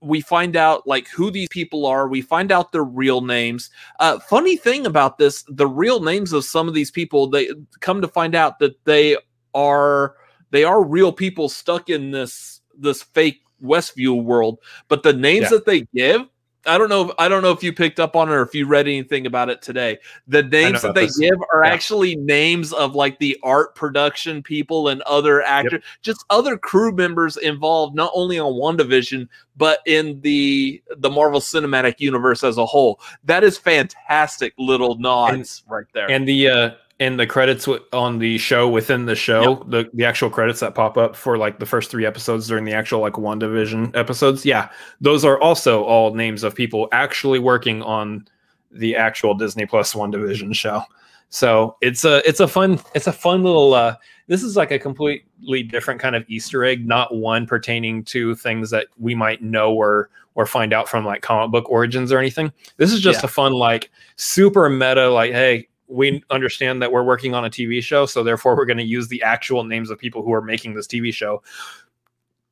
[0.00, 4.18] we find out like who these people are we find out their real names uh,
[4.18, 8.08] funny thing about this the real names of some of these people they come to
[8.08, 9.16] find out that they
[9.54, 10.14] are
[10.50, 14.58] they are real people stuck in this this fake westview world
[14.88, 15.48] but the names yeah.
[15.50, 16.22] that they give
[16.66, 17.08] I don't know.
[17.08, 19.26] If, I don't know if you picked up on it or if you read anything
[19.26, 19.98] about it today.
[20.28, 21.18] The names that they this.
[21.18, 21.70] give are yeah.
[21.72, 25.82] actually names of like the art production people and other actors, yep.
[26.02, 31.96] just other crew members involved, not only on WandaVision but in the the Marvel Cinematic
[31.98, 32.98] Universe as a whole.
[33.24, 36.10] That is fantastic little nods and, right there.
[36.10, 36.70] And the uh,
[37.00, 39.62] in the credits on the show within the show, yep.
[39.68, 42.74] the, the actual credits that pop up for like the first three episodes during the
[42.74, 44.68] actual like WandaVision episodes, yeah,
[45.00, 48.28] those are also all names of people actually working on
[48.70, 50.82] the actual Disney WandaVision show.
[51.30, 54.78] So it's a it's a fun it's a fun little uh this is like a
[54.78, 59.72] completely different kind of Easter egg, not one pertaining to things that we might know
[59.72, 62.52] or or find out from like comic book origins or anything.
[62.76, 63.26] This is just yeah.
[63.26, 67.82] a fun like super meta like hey we understand that we're working on a TV
[67.82, 70.74] show, so therefore we're going to use the actual names of people who are making
[70.74, 71.42] this TV show.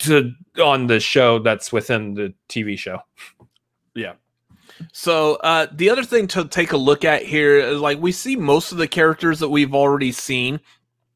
[0.01, 3.01] to on the show that's within the TV show.
[3.95, 4.15] Yeah.
[4.93, 8.37] So uh, the other thing to take a look at here is like we see
[8.37, 10.61] most of the characters that we've already seen.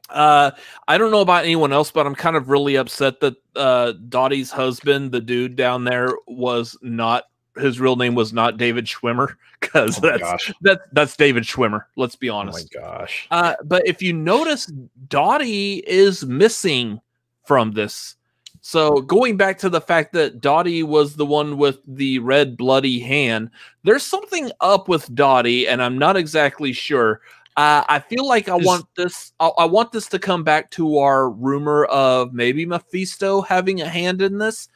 [0.09, 0.51] Uh,
[0.89, 4.51] I don't know about anyone else, but I'm kind of really upset that uh, Dottie's
[4.51, 7.25] husband, the dude down there, was not
[7.57, 11.85] his real name was not David Schwimmer because oh that's that, that's David Schwimmer.
[11.97, 12.75] Let's be honest.
[12.77, 13.27] Oh my gosh.
[13.31, 14.67] Uh, but if you notice,
[15.09, 17.01] Dottie is missing
[17.45, 18.17] from this.
[18.65, 23.01] So going back to the fact that Dottie was the one with the red bloody
[23.01, 23.51] hand,
[23.83, 27.21] there's something up with Dottie, and I'm not exactly sure.
[27.57, 29.33] Uh, I feel like I want this.
[29.41, 33.89] I, I, want this to come back to our rumor of maybe Mephisto having a
[33.89, 34.69] hand in this.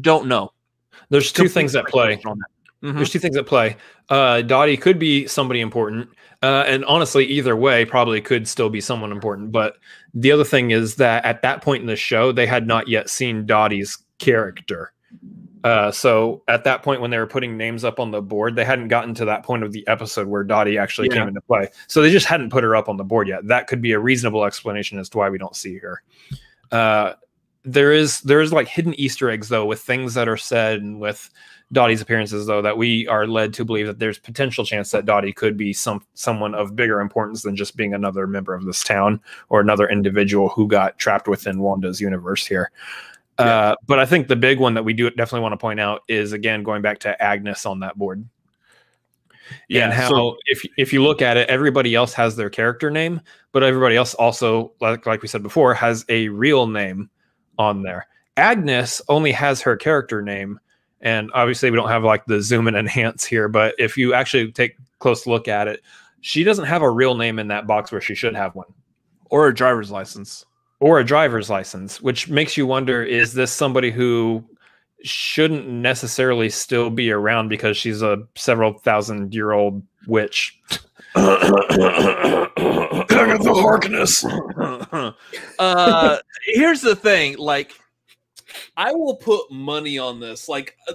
[0.00, 0.52] Don't know.
[1.08, 2.16] There's two things at play.
[2.16, 2.96] Mm-hmm.
[2.96, 3.76] There's two things at play.
[4.08, 6.08] Uh, Dottie could be somebody important,
[6.42, 9.50] uh, and honestly, either way, probably could still be someone important.
[9.50, 9.76] But
[10.14, 13.10] the other thing is that at that point in the show, they had not yet
[13.10, 14.92] seen Dottie's character.
[15.64, 18.64] Uh, so at that point, when they were putting names up on the board, they
[18.64, 21.14] hadn't gotten to that point of the episode where Dottie actually yeah.
[21.14, 21.68] came into play.
[21.88, 23.44] So they just hadn't put her up on the board yet.
[23.48, 26.02] That could be a reasonable explanation as to why we don't see her.
[26.70, 27.14] Uh,
[27.66, 31.00] there is there is like hidden Easter eggs though with things that are said and
[31.00, 31.28] with
[31.72, 35.32] Dottie's appearances though that we are led to believe that there's potential chance that Dottie
[35.32, 39.20] could be some someone of bigger importance than just being another member of this town
[39.48, 42.70] or another individual who got trapped within Wanda's universe here.
[43.40, 43.44] Yeah.
[43.44, 46.02] Uh, but I think the big one that we do definitely want to point out
[46.06, 48.24] is again going back to Agnes on that board.
[49.68, 52.90] Yeah, and how so, if if you look at it, everybody else has their character
[52.90, 57.10] name, but everybody else also, like like we said before, has a real name
[57.58, 58.06] on there.
[58.36, 60.60] Agnes only has her character name,
[61.00, 63.48] and obviously we don't have like the zoom and enhance here.
[63.48, 65.82] But if you actually take close look at it,
[66.20, 68.66] she doesn't have a real name in that box where she should have one,
[69.30, 70.44] or a driver's license,
[70.80, 74.44] or a driver's license, which makes you wonder: is this somebody who
[75.02, 80.60] shouldn't necessarily still be around because she's a several thousand year old witch?
[83.16, 84.24] Agatha Harkness.
[85.58, 87.72] uh, here's the thing, like.
[88.76, 90.48] I will put money on this.
[90.48, 90.94] Like, uh,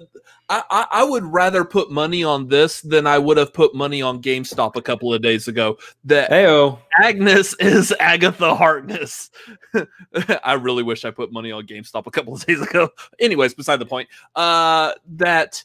[0.49, 4.01] I, I, I, would rather put money on this than I would have put money
[4.01, 5.77] on GameStop a couple of days ago.
[6.05, 6.79] That Heyo.
[7.01, 9.29] Agnes is Agatha Harkness.
[10.43, 12.89] I really wish I put money on GameStop a couple of days ago.
[13.19, 14.09] Anyways, beside the point.
[14.35, 15.63] Uh, that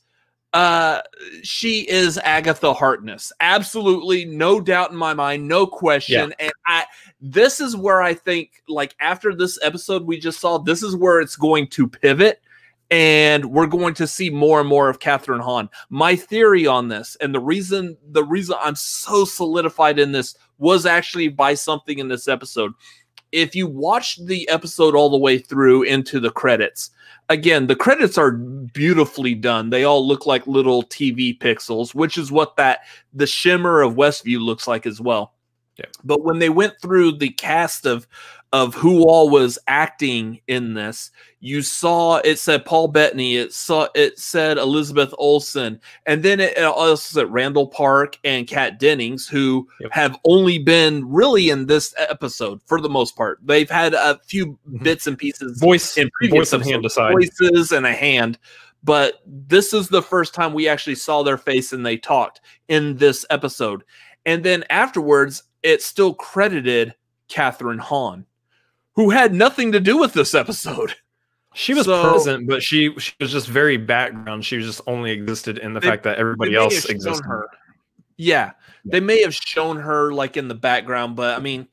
[0.56, 1.02] uh,
[1.42, 3.30] she is Agatha Harkness.
[3.40, 6.32] Absolutely, no doubt in my mind, no question.
[6.38, 6.46] Yeah.
[6.46, 6.84] And I,
[7.20, 11.20] this is where I think, like after this episode we just saw, this is where
[11.20, 12.40] it's going to pivot,
[12.90, 15.68] and we're going to see more and more of Kathryn Hahn.
[15.90, 20.86] My theory on this, and the reason, the reason I'm so solidified in this was
[20.86, 22.72] actually by something in this episode.
[23.36, 26.90] If you watch the episode all the way through into the credits,
[27.28, 29.68] again, the credits are beautifully done.
[29.68, 32.80] They all look like little TV pixels, which is what that
[33.12, 35.34] the shimmer of Westview looks like as well.
[35.76, 35.84] Yeah.
[36.02, 38.08] But when they went through the cast of
[38.56, 43.88] of who all was acting in this, you saw it said Paul Bettany, it saw
[43.94, 49.68] it said Elizabeth Olsen, and then it, also said Randall Park and Kat Dennings, who
[49.78, 49.92] yep.
[49.92, 53.40] have only been really in this episode for the most part.
[53.44, 54.82] They've had a few mm-hmm.
[54.82, 58.38] bits and pieces, voice, in previous voice and hand aside, voices and a hand.
[58.82, 62.96] But this is the first time we actually saw their face and they talked in
[62.96, 63.84] this episode.
[64.24, 66.94] And then afterwards, it still credited
[67.28, 68.24] Kathryn Hahn,
[68.96, 70.94] who had nothing to do with this episode.
[71.54, 74.44] She was so, present, but she she was just very background.
[74.44, 77.24] She was just only existed in the they, fact that everybody else existed.
[77.24, 77.48] Her.
[78.18, 78.52] Yeah,
[78.84, 81.66] they may have shown her like in the background, but I mean,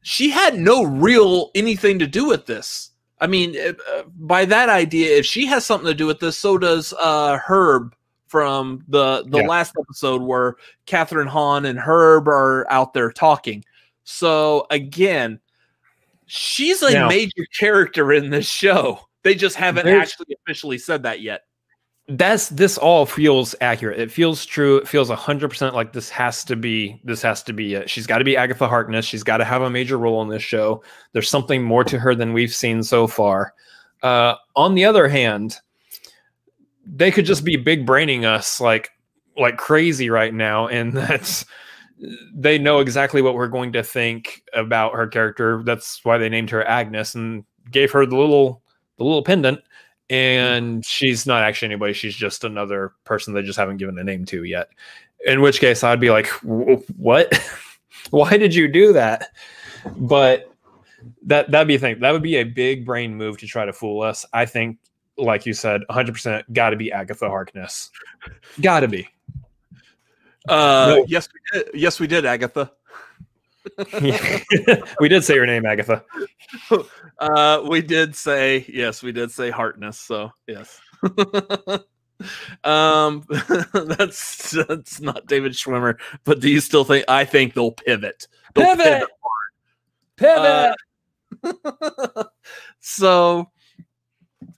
[0.00, 2.90] she had no real anything to do with this.
[3.20, 6.58] I mean, uh, by that idea, if she has something to do with this, so
[6.58, 7.94] does uh, Herb
[8.26, 9.46] from the the yeah.
[9.46, 10.56] last episode where
[10.88, 13.64] Kathryn Hahn and Herb are out there talking.
[14.02, 15.38] So again,
[16.32, 18.98] she's a now, major character in this show.
[19.22, 21.42] They just haven't actually officially said that yet.
[22.08, 24.00] That's this all feels accurate.
[24.00, 24.78] It feels true.
[24.78, 27.00] It feels hundred percent like this has to be.
[27.04, 27.88] This has to be it.
[27.88, 29.04] She's got to be Agatha Harkness.
[29.04, 30.82] She's got to have a major role in this show.
[31.12, 33.54] There's something more to her than we've seen so far.
[34.02, 35.58] Uh, on the other hand,
[36.84, 38.90] they could just be big braining us like
[39.36, 41.44] like crazy right now, and that's
[42.34, 45.62] they know exactly what we're going to think about her character.
[45.64, 48.62] That's why they named her Agnes and gave her the little
[48.98, 49.60] the little pendant
[50.10, 54.24] and she's not actually anybody she's just another person they just haven't given a name
[54.24, 54.68] to yet
[55.24, 56.26] in which case i'd be like
[56.96, 57.32] what
[58.10, 59.28] why did you do that
[59.96, 60.52] but
[61.24, 62.00] that that'd be a thing.
[62.00, 64.24] That would be a big brain move to try to fool us.
[64.32, 64.78] I think,
[65.18, 67.90] like you said, 100 percent got to be Agatha Harkness.
[68.60, 69.08] Got to be.
[70.48, 71.04] Uh, no.
[71.08, 71.70] yes, we did.
[71.74, 72.72] yes, we did, Agatha.
[75.00, 76.04] we did say your name, Agatha.
[77.18, 79.00] Uh, we did say yes.
[79.00, 79.96] We did say Harkness.
[79.96, 80.80] So yes.
[82.64, 83.24] um,
[83.72, 85.98] that's that's not David Schwimmer.
[86.24, 87.04] But do you still think?
[87.06, 88.26] I think they'll pivot.
[88.54, 89.08] They'll pivot.
[90.16, 90.74] Pivot.
[91.44, 92.24] Uh,
[92.80, 93.50] so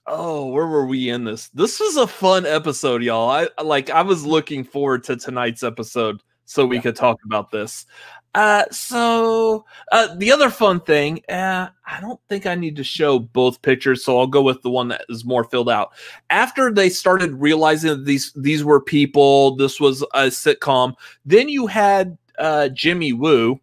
[0.07, 4.03] oh where were we in this this was a fun episode y'all i like i
[4.03, 6.83] was looking forward to tonight's episode so we yeah.
[6.83, 7.87] could talk about this
[8.35, 13.21] uh, so uh, the other fun thing, uh, I don't think I need to show
[13.21, 15.93] both pictures, so I'll go with the one that is more filled out.
[16.31, 20.95] After they started realizing that these these were people, this was a sitcom.
[21.25, 23.61] Then you had uh, Jimmy Woo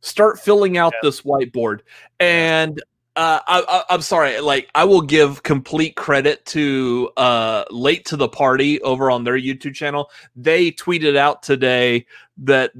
[0.00, 1.00] start filling out yeah.
[1.02, 1.80] this whiteboard,
[2.18, 2.82] and
[3.16, 4.40] uh, I, am sorry.
[4.40, 9.38] Like, I will give complete credit to uh, Late to the Party over on their
[9.38, 10.10] YouTube channel.
[10.34, 12.06] They tweeted out today
[12.38, 12.72] that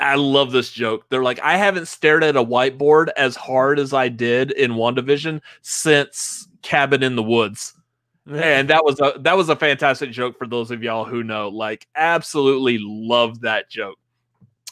[0.00, 1.06] I love this joke.
[1.08, 5.40] They're like, I haven't stared at a whiteboard as hard as I did in WandaVision
[5.62, 7.74] since Cabin in the Woods.
[8.26, 11.50] And that was a that was a fantastic joke for those of y'all who know.
[11.50, 13.98] Like, absolutely love that joke.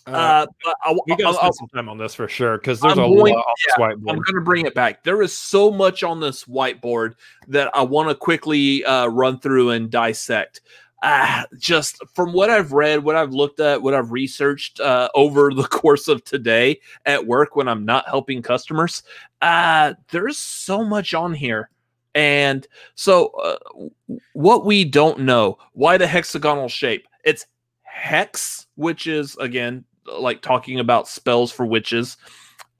[0.07, 3.05] Uh, uh, I, we gotta spend some time on this for sure because there's I'm
[3.05, 4.11] a going, lot on yeah, this whiteboard.
[4.11, 5.05] I'm going to bring it back.
[5.05, 7.14] There is so much on this whiteboard
[7.48, 10.61] that I want to quickly uh, run through and dissect
[11.03, 15.53] uh, just from what I've read, what I've looked at, what I've researched uh, over
[15.53, 19.03] the course of today at work when I'm not helping customers,
[19.42, 21.70] uh, there's so much on here.
[22.14, 27.09] And so, uh, what we don't know, why the hexagonal shape?
[27.24, 27.46] It's
[27.82, 32.16] hex, which is again like talking about spells for witches.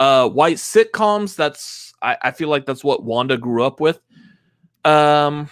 [0.01, 4.01] Uh, white sitcoms, that's I, I feel like that's what Wanda grew up with.
[4.85, 5.49] Um,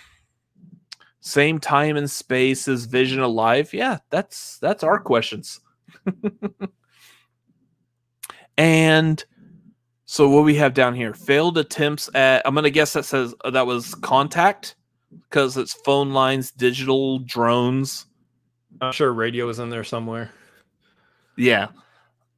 [1.20, 3.72] same time and space as Vision alive?
[3.72, 5.60] Yeah, that's that's our questions.
[8.58, 9.24] and
[10.06, 11.14] so what we have down here?
[11.14, 14.74] Failed attempts at I'm gonna guess that says uh, that was contact
[15.28, 18.06] because it's phone lines, digital drones.
[18.80, 20.30] I'm sure radio is in there somewhere.
[21.40, 21.68] Yeah.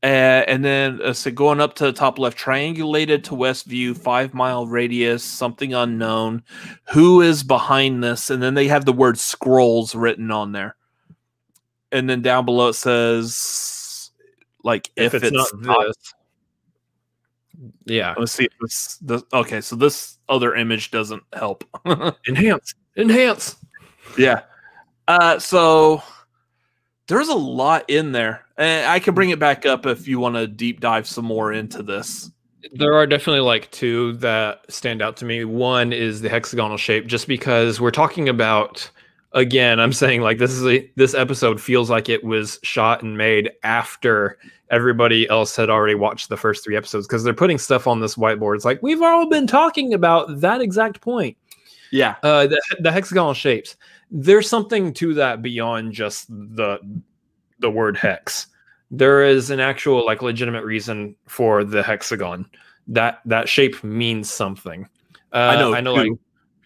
[0.04, 4.32] Uh, and then uh, so going up to the top left, triangulated to Westview, five
[4.32, 6.42] mile radius, something unknown.
[6.92, 8.30] Who is behind this?
[8.30, 10.76] And then they have the word Skrulls written on there.
[11.90, 14.10] And then down below it says,
[14.64, 16.14] like, if, if it's, it's, not, not this.
[17.84, 18.14] Yeah.
[18.16, 19.00] Let's see this.
[19.32, 21.64] Okay, so this other image doesn't help.
[22.28, 22.74] Enhance.
[22.96, 23.56] Enhance.
[24.16, 24.42] Yeah.
[25.06, 26.02] Uh, so
[27.12, 28.46] there's a lot in there.
[28.56, 31.52] And I can bring it back up if you want to deep dive some more
[31.52, 32.30] into this.
[32.72, 35.44] There are definitely like two that stand out to me.
[35.44, 38.90] One is the hexagonal shape, just because we're talking about
[39.32, 43.18] again, I'm saying like this is a this episode feels like it was shot and
[43.18, 44.38] made after
[44.70, 48.14] everybody else had already watched the first three episodes because they're putting stuff on this
[48.14, 48.56] whiteboard.
[48.56, 51.36] It's like we've all been talking about that exact point.
[51.92, 52.16] Yeah.
[52.22, 53.76] Uh, the, the hexagonal shapes.
[54.10, 56.80] There's something to that beyond just the
[57.60, 58.48] the word hex.
[58.90, 62.46] There is an actual like legitimate reason for the hexagon.
[62.88, 64.88] That that shape means something.
[65.32, 65.74] Uh, I know.
[65.74, 65.94] I know.
[65.94, 66.12] Like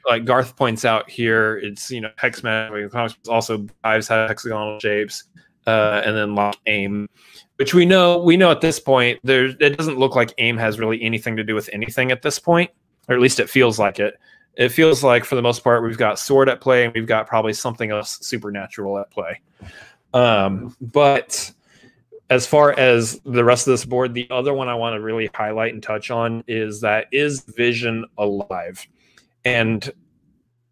[0.08, 2.90] like Garth points out here, it's you know hex man.
[3.28, 5.24] also Ives have hexagonal shapes,
[5.66, 7.08] uh, and then lock AIM,
[7.56, 10.78] which we know we know at this point there it doesn't look like AIM has
[10.78, 12.70] really anything to do with anything at this point,
[13.08, 14.14] or at least it feels like it.
[14.56, 17.26] It feels like for the most part we've got sword at play and we've got
[17.26, 19.40] probably something else supernatural at play.
[20.14, 21.52] Um, but
[22.30, 25.30] as far as the rest of this board, the other one I want to really
[25.34, 28.86] highlight and touch on is that is Vision alive?
[29.44, 29.92] And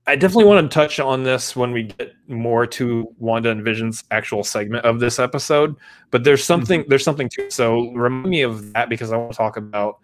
[0.07, 4.05] I definitely want to touch on this when we get more to Wanda and Vision's
[4.11, 5.76] actual segment of this episode.
[6.11, 6.91] But there's something mm-hmm.
[6.91, 10.01] there's something to so remind me of that because I want to talk about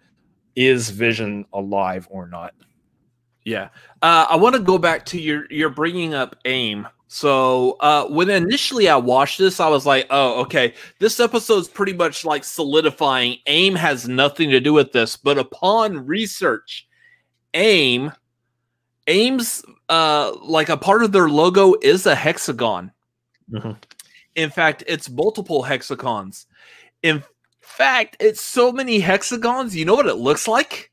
[0.55, 2.53] is Vision alive or not.
[3.43, 3.69] Yeah,
[4.01, 8.29] uh, I want to go back to your you're bringing up AIM so uh, when
[8.29, 13.39] initially I watched this, I was like, "Oh, okay, this episode's pretty much like solidifying
[13.47, 16.87] AIM has nothing to do with this." But upon research,
[17.53, 18.13] AIM,
[19.07, 22.93] AIM's uh, like a part of their logo is a hexagon.
[23.51, 23.73] Mm-hmm.
[24.35, 26.45] In fact, it's multiple hexagons.
[27.03, 27.21] In
[27.59, 29.75] fact, it's so many hexagons.
[29.75, 30.90] You know what it looks like?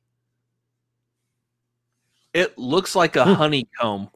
[2.38, 3.32] It looks like a hmm.
[3.32, 4.10] honeycomb.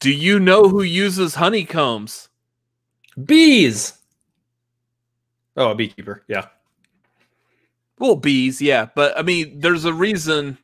[0.00, 2.28] Do you know who uses honeycombs?
[3.24, 3.94] Bees.
[5.56, 6.24] Oh, a beekeeper.
[6.28, 6.46] Yeah.
[7.98, 10.58] Well, bees, yeah, but I mean, there's a reason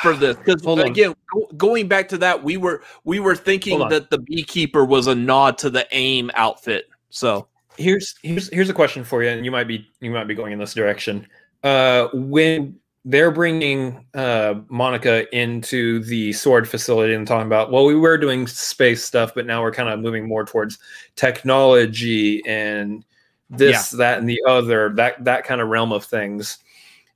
[0.00, 4.10] for this because again, go, going back to that, we were we were thinking that
[4.10, 6.88] the beekeeper was a nod to the AIM outfit.
[7.10, 10.34] So here's here's here's a question for you, and you might be you might be
[10.34, 11.26] going in this direction.
[11.62, 17.94] Uh, when they're bringing uh, Monica into the sword facility and talking about, well, we
[17.94, 20.78] were doing space stuff, but now we're kind of moving more towards
[21.16, 23.02] technology and
[23.48, 23.96] this, yeah.
[23.96, 26.58] that, and the other, that that kind of realm of things.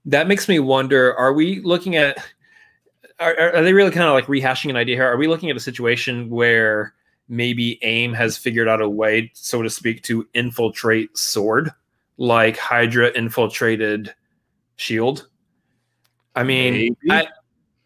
[0.07, 2.17] That makes me wonder: Are we looking at?
[3.21, 5.05] Are, are they really kind of like rehashing an idea here?
[5.07, 6.95] Are we looking at a situation where
[7.29, 11.71] maybe AIM has figured out a way, so to speak, to infiltrate Sword,
[12.17, 14.15] like Hydra infiltrated
[14.77, 15.29] Shield?
[16.35, 17.29] I mean, I,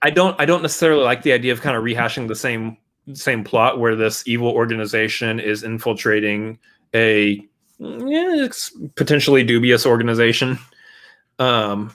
[0.02, 2.76] I don't I don't necessarily like the idea of kind of rehashing the same
[3.12, 6.58] same plot where this evil organization is infiltrating
[6.94, 7.44] a
[7.78, 8.48] yeah,
[8.94, 10.58] potentially dubious organization.
[11.38, 11.94] Um,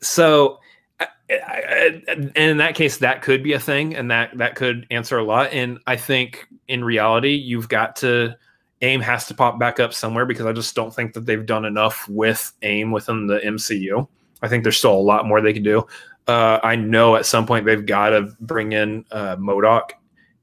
[0.00, 0.58] so,
[1.00, 4.86] I, I, and in that case, that could be a thing, and that that could
[4.90, 5.52] answer a lot.
[5.52, 8.36] And I think in reality, you've got to
[8.82, 11.64] AIM has to pop back up somewhere because I just don't think that they've done
[11.64, 14.06] enough with AIM within the MCU.
[14.44, 15.86] I think there's still a lot more they can do.
[16.26, 19.90] Uh, I know at some point they've got to bring in uh, MODOK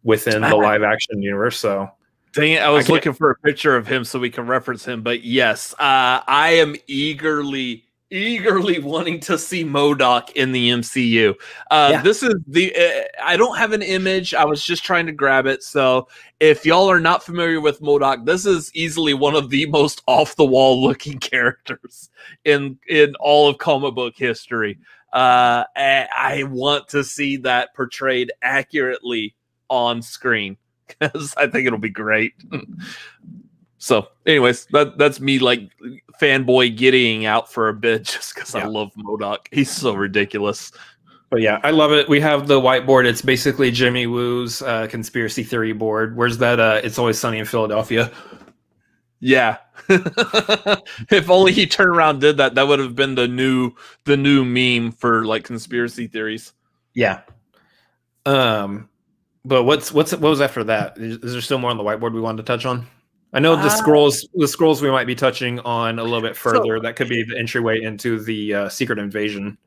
[0.03, 1.57] within the live action universe.
[1.57, 1.89] So,
[2.33, 4.85] dang it, I was I looking for a picture of him so we can reference
[4.85, 5.03] him.
[5.03, 11.33] But yes, uh, I am eagerly eagerly wanting to see MODOK in the MCU.
[11.71, 12.01] Uh, yeah.
[12.01, 12.75] This is the.
[12.75, 14.33] Uh, I don't have an image.
[14.33, 15.63] I was just trying to grab it.
[15.63, 16.07] So
[16.39, 20.35] if y'all are not familiar with MODOK, this is easily one of the most off
[20.35, 22.09] the wall looking characters
[22.45, 24.77] in in all of comic book history.
[25.13, 29.35] Uh, I want to see that portrayed accurately
[29.69, 30.57] on screen
[30.87, 32.33] because I think it'll be great.
[33.81, 35.71] So, anyways, that that's me like
[36.21, 38.65] fanboy getting out for a bit just because yeah.
[38.65, 39.47] I love MODOK.
[39.51, 40.71] He's so ridiculous.
[41.31, 42.07] But yeah, I love it.
[42.07, 43.05] We have the whiteboard.
[43.05, 46.15] It's basically Jimmy Woo's uh, conspiracy theory board.
[46.15, 46.59] Where's that?
[46.59, 48.11] Uh, it's always sunny in Philadelphia.
[49.19, 49.57] Yeah.
[49.89, 53.71] if only he turned around did that, that would have been the new
[54.05, 56.53] the new meme for like conspiracy theories.
[56.93, 57.21] Yeah.
[58.27, 58.89] Um,
[59.43, 60.99] but what's what's what was after that?
[60.99, 62.85] Is, is there still more on the whiteboard we wanted to touch on?
[63.33, 66.35] I know the uh, Skrulls the Skrulls we might be touching on a little bit
[66.35, 66.77] further.
[66.77, 69.57] So, that could be the entryway into the uh, secret invasion.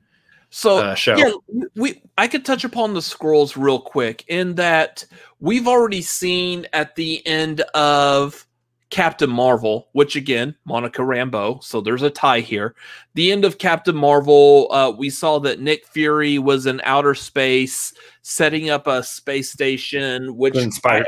[0.51, 1.17] So uh, show.
[1.17, 1.33] yeah,
[1.75, 5.05] we I could touch upon the Skrulls real quick in that
[5.41, 8.47] we've already seen at the end of
[8.91, 11.61] Captain Marvel, which again, Monica Rambeau.
[11.65, 12.77] So there's a tie here.
[13.15, 17.93] The end of Captain Marvel, uh, we saw that Nick Fury was in outer space
[18.23, 21.07] setting up a space station, which Spider-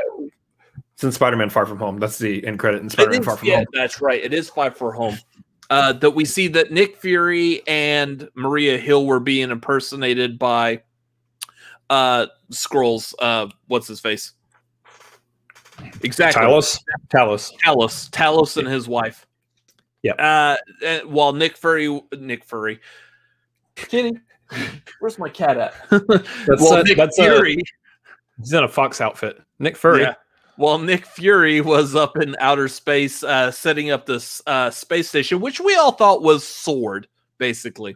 [0.97, 1.99] it's in Spider-Man: Far From Home.
[1.99, 3.65] That's the end credit in Spider-Man: Far From yeah, Home.
[3.71, 4.19] that's right.
[4.19, 5.15] It is Far From Home.
[5.69, 10.81] Uh, that we see that Nick Fury and Maria Hill were being impersonated by
[11.91, 13.13] uh Skrulls.
[13.19, 14.33] Uh, what's his face?
[16.01, 16.41] Exactly.
[16.41, 16.79] Talos.
[17.09, 17.53] Talos.
[17.63, 18.09] Talos.
[18.09, 19.27] Talos and his wife.
[20.01, 20.13] Yeah.
[20.13, 22.79] Uh, while Nick Fury, Nick Fury,
[23.75, 24.13] Kenny,
[24.99, 25.75] where's my cat at?
[25.91, 27.53] that's well, Nick that's Fury.
[27.53, 29.39] A, he's in a fox outfit.
[29.59, 30.01] Nick Fury.
[30.01, 30.15] Yeah
[30.57, 35.39] while Nick Fury was up in outer space uh, setting up this uh, space station,
[35.39, 37.95] which we all thought was Sword, basically.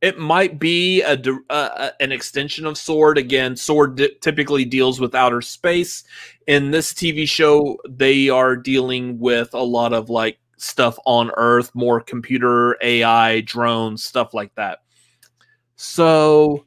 [0.00, 3.16] It might be a, uh, an extension of Sword.
[3.16, 6.04] Again, Sword typically deals with outer space.
[6.46, 11.70] In this TV show, they are dealing with a lot of like stuff on Earth,
[11.74, 14.80] more computer AI, drones, stuff like that.
[15.76, 16.66] So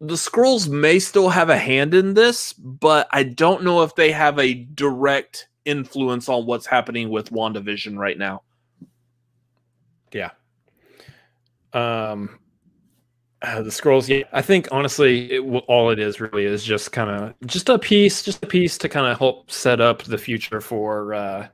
[0.00, 4.12] the Skrulls may still have a hand in this, but I don't know if they
[4.12, 8.42] have a direct influence on what's happening with WandaVision right now.
[10.12, 10.30] Yeah.
[11.72, 12.38] Um
[13.40, 17.08] uh, the Skrulls yeah i think honestly it, all it is really is just kind
[17.08, 20.60] of just a piece just a piece to kind of help set up the future
[20.60, 21.46] for uh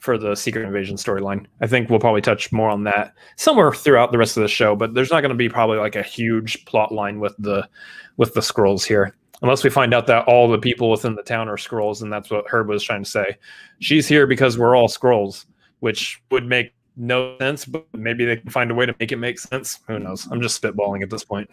[0.00, 1.46] for the Secret Invasion storyline.
[1.60, 4.74] I think we'll probably touch more on that somewhere throughout the rest of the show,
[4.74, 7.68] but there's not going to be probably like a huge plot line with the
[8.16, 9.14] with the Skrulls here.
[9.42, 12.30] Unless we find out that all the people within the town are Skrulls, and that's
[12.30, 13.38] what Herb was trying to say.
[13.78, 15.46] She's here because we're all Skrulls,
[15.80, 19.16] which would make no sense, but maybe they can find a way to make it
[19.16, 19.80] make sense.
[19.86, 20.28] Who knows?
[20.30, 21.48] I'm just spitballing at this point.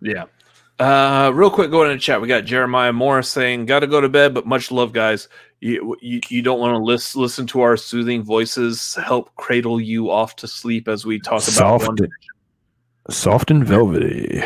[0.00, 0.24] Yeah.
[0.80, 4.00] Uh, real quick, going in the chat, we got Jeremiah Morris saying, "Got to go
[4.00, 5.28] to bed, but much love, guys.
[5.60, 10.10] You you, you don't want to listen listen to our soothing voices help cradle you
[10.10, 12.08] off to sleep as we talk soft, about
[13.10, 14.42] soft and velvety.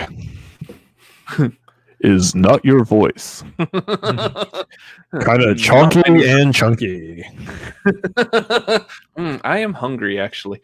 [2.01, 3.45] is not your voice.
[3.57, 7.22] kind of chunky and chunky.
[7.87, 10.61] mm, I am hungry, actually.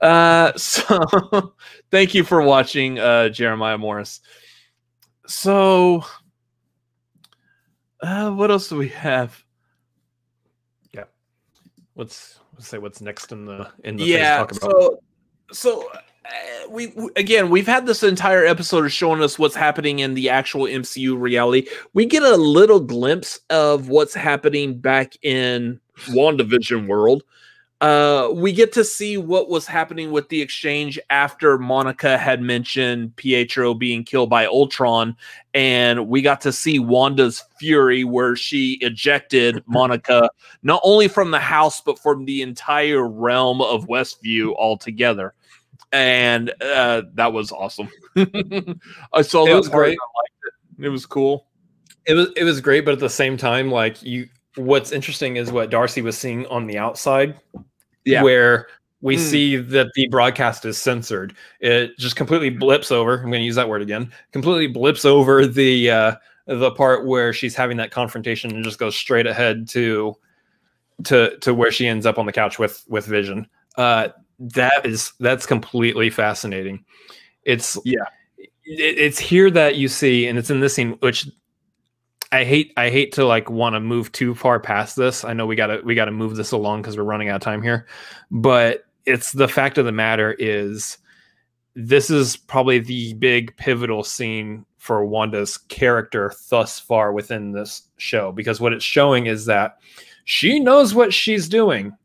[0.00, 1.54] Uh, so
[1.92, 4.20] thank you for watching, uh, Jeremiah Morris.
[5.26, 6.04] So,
[8.00, 9.42] uh, what else do we have?
[10.92, 11.04] Yeah,
[11.94, 14.46] let's, let's say what's next in the in the yeah.
[14.52, 15.00] So,
[15.52, 20.00] so uh, we, we again we've had this entire episode of showing us what's happening
[20.00, 21.68] in the actual MCU reality.
[21.94, 27.22] We get a little glimpse of what's happening back in WandaVision world.
[27.82, 33.14] Uh, we get to see what was happening with the exchange after Monica had mentioned
[33.16, 35.16] Pietro being killed by Ultron,
[35.52, 40.30] and we got to see Wanda's fury where she ejected Monica
[40.62, 45.34] not only from the house but from the entire realm of Westview altogether
[45.90, 47.88] and uh, that was awesome.
[49.12, 49.98] I saw it was great.
[49.98, 50.38] I liked
[50.78, 50.86] it.
[50.86, 51.48] It was cool.
[52.06, 55.52] It was it was great, but at the same time, like you, what's interesting is
[55.52, 57.38] what Darcy was seeing on the outside,
[58.04, 58.22] yeah.
[58.22, 58.68] where
[59.00, 59.20] we mm.
[59.20, 61.34] see that the broadcast is censored.
[61.60, 63.14] It just completely blips over.
[63.14, 64.12] I'm going to use that word again.
[64.32, 66.14] Completely blips over the uh,
[66.46, 70.14] the part where she's having that confrontation and just goes straight ahead to
[71.04, 73.46] to to where she ends up on the couch with with Vision.
[73.76, 76.84] Uh, that is that's completely fascinating.
[77.44, 78.04] It's yeah,
[78.38, 81.28] it, it's here that you see, and it's in this scene, which
[82.32, 82.72] I hate.
[82.76, 85.24] I hate to like want to move too far past this.
[85.24, 87.62] I know we gotta we gotta move this along because we're running out of time
[87.62, 87.86] here,
[88.30, 90.98] but it's the fact of the matter is
[91.74, 98.32] this is probably the big pivotal scene for Wanda's character thus far within this show
[98.32, 99.78] because what it's showing is that
[100.24, 101.96] she knows what she's doing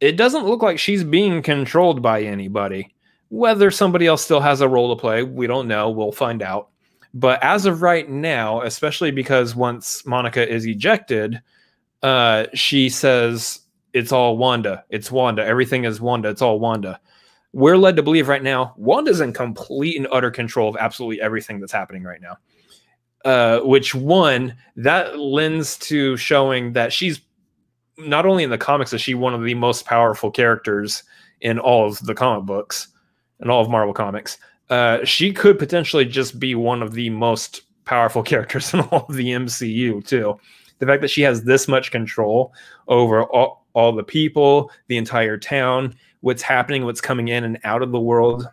[0.00, 2.94] it doesn't look like she's being controlled by anybody.
[3.30, 5.90] Whether somebody else still has a role to play, we don't know.
[5.90, 6.68] We'll find out.
[7.18, 11.42] But as of right now, especially because once Monica is ejected,
[12.04, 13.60] uh, she says
[13.92, 14.84] it's all Wanda.
[14.88, 15.44] It's Wanda.
[15.44, 16.28] Everything is Wanda.
[16.28, 17.00] It's all Wanda.
[17.52, 21.58] We're led to believe right now Wanda's in complete and utter control of absolutely everything
[21.58, 22.36] that's happening right now.
[23.24, 27.20] Uh, which one that lends to showing that she's
[27.96, 31.02] not only in the comics is she one of the most powerful characters
[31.40, 32.88] in all of the comic books
[33.40, 34.38] and all of Marvel comics.
[34.70, 39.14] Uh, she could potentially just be one of the most powerful characters in all of
[39.14, 40.38] the MCU too.
[40.78, 42.52] The fact that she has this much control
[42.86, 47.82] over all, all the people, the entire town, what's happening, what's coming in and out
[47.82, 48.48] of the world,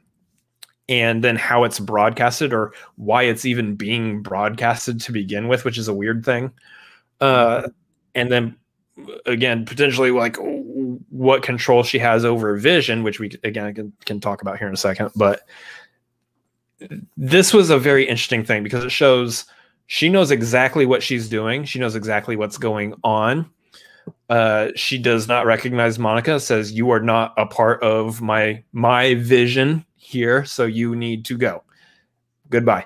[0.89, 5.77] and then how it's broadcasted or why it's even being broadcasted to begin with, which
[5.77, 6.51] is a weird thing.
[7.21, 7.69] Uh,
[8.15, 8.55] and then
[9.25, 10.37] again potentially like
[11.09, 14.73] what control she has over vision which we again can, can talk about here in
[14.73, 15.41] a second but
[17.17, 19.45] this was a very interesting thing because it shows
[19.87, 21.63] she knows exactly what she's doing.
[21.63, 23.49] She knows exactly what's going on.
[24.29, 29.15] Uh, she does not recognize monica says you are not a part of my my
[29.15, 31.63] vision here so you need to go.
[32.49, 32.85] Goodbye.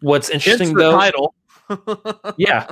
[0.00, 1.34] What's interesting though title.
[2.36, 2.68] Yeah.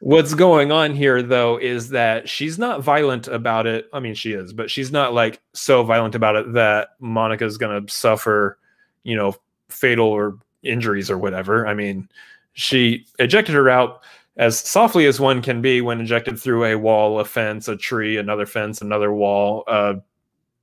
[0.00, 3.88] What's going on here, though, is that she's not violent about it.
[3.92, 7.84] I mean, she is, but she's not like so violent about it that Monica's going
[7.84, 8.58] to suffer,
[9.02, 9.34] you know,
[9.68, 11.66] fatal or injuries or whatever.
[11.66, 12.08] I mean,
[12.52, 14.02] she ejected her out
[14.36, 18.16] as softly as one can be when ejected through a wall, a fence, a tree,
[18.16, 19.94] another fence, another wall, uh,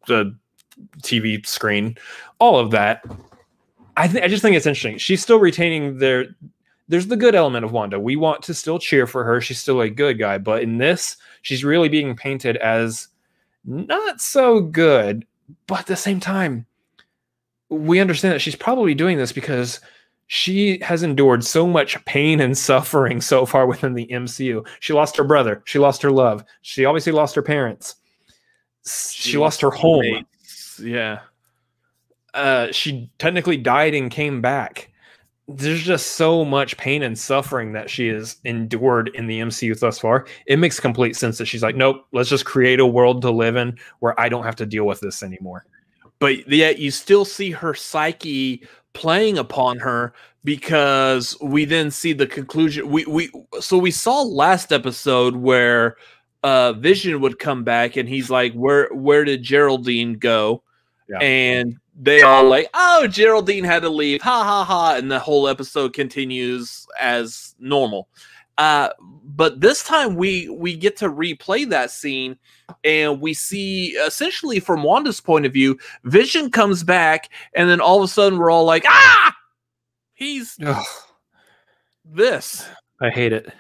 [0.08, 0.36] the
[1.02, 1.98] TV screen,
[2.40, 3.04] all of that.
[3.98, 4.98] I, th- I just think it's interesting.
[4.98, 6.28] She's still retaining their
[6.88, 8.00] there's the good element of Wanda.
[8.00, 9.42] We want to still cheer for her.
[9.42, 13.08] She's still a good guy, but in this, she's really being painted as
[13.66, 15.26] not so good.
[15.68, 16.66] But at the same time,
[17.70, 19.80] we understand that she's probably doing this because
[20.28, 24.66] she has endured so much pain and suffering so far within the MCU.
[24.80, 25.62] She lost her brother.
[25.66, 26.44] She lost her love.
[26.62, 27.96] She obviously lost her parents.
[28.88, 30.02] She, she lost her home.
[30.02, 30.80] Mates.
[30.84, 31.20] Yeah.
[32.34, 34.92] Uh, she technically died and came back
[35.48, 40.00] there's just so much pain and suffering that she has endured in the MCU thus
[40.00, 40.26] far.
[40.48, 43.56] It makes complete sense that she's like, nope, let's just create a world to live
[43.56, 45.66] in where I don't have to deal with this anymore.
[46.20, 48.64] But yet you still see her psyche
[48.94, 50.14] playing upon her
[50.44, 52.90] because we then see the conclusion.
[52.90, 55.98] We we so we saw last episode where
[56.44, 60.64] uh Vision would come back and he's like, Where where did Geraldine go?
[61.10, 61.20] Yeah.
[61.20, 65.48] And they all like, oh, Geraldine had to leave, ha ha ha, and the whole
[65.48, 68.10] episode continues as normal.
[68.58, 68.90] Uh,
[69.36, 72.38] but this time we we get to replay that scene,
[72.84, 77.98] and we see essentially from Wanda's point of view, Vision comes back, and then all
[77.98, 79.36] of a sudden we're all like, ah,
[80.14, 80.58] he's.
[82.06, 82.68] this.
[83.02, 83.52] I hate it.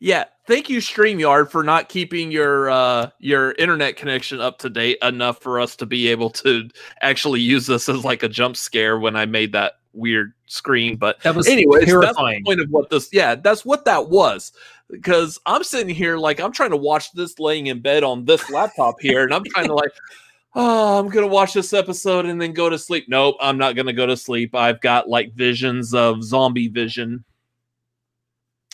[0.00, 4.98] Yeah, thank you StreamYard for not keeping your uh your internet connection up to date
[5.02, 6.68] enough for us to be able to
[7.02, 10.96] actually use this as like a jump scare when I made that weird screen.
[10.96, 14.52] But that was anyways, that's the point of what this yeah, that's what that was.
[14.90, 18.48] Because I'm sitting here like I'm trying to watch this laying in bed on this
[18.50, 19.92] laptop here, and I'm trying to like
[20.54, 23.06] oh, I'm gonna watch this episode and then go to sleep.
[23.08, 24.54] Nope, I'm not gonna go to sleep.
[24.54, 27.24] I've got like visions of zombie vision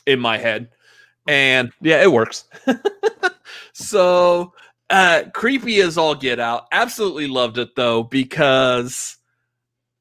[0.06, 0.68] in my head
[1.26, 2.44] and yeah, it works.
[3.72, 4.52] so
[4.90, 6.66] uh creepy as all get out.
[6.72, 9.16] Absolutely loved it though because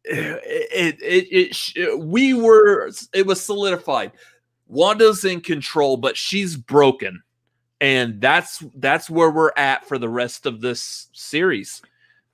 [0.06, 4.12] it it, it, we were it was solidified.
[4.68, 7.22] Wanda's in control, but she's broken.
[7.82, 11.82] And that's that's where we're at for the rest of this series.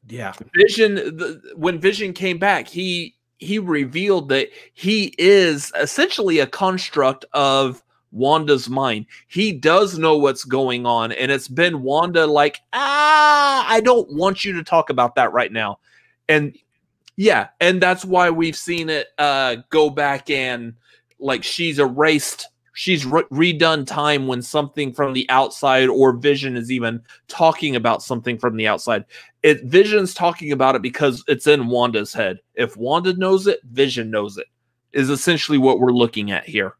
[0.07, 0.33] Yeah.
[0.55, 7.25] Vision the, when Vision came back, he he revealed that he is essentially a construct
[7.33, 9.05] of Wanda's mind.
[9.27, 14.43] He does know what's going on, and it's been Wanda like, ah, I don't want
[14.43, 15.79] you to talk about that right now.
[16.27, 16.57] And
[17.19, 20.73] yeah, and that's why we've seen it uh go back and
[21.19, 26.71] like she's erased she's re- redone time when something from the outside or vision is
[26.71, 29.03] even talking about something from the outside
[29.43, 34.09] it vision's talking about it because it's in wanda's head if wanda knows it vision
[34.09, 34.47] knows it
[34.93, 36.75] is essentially what we're looking at here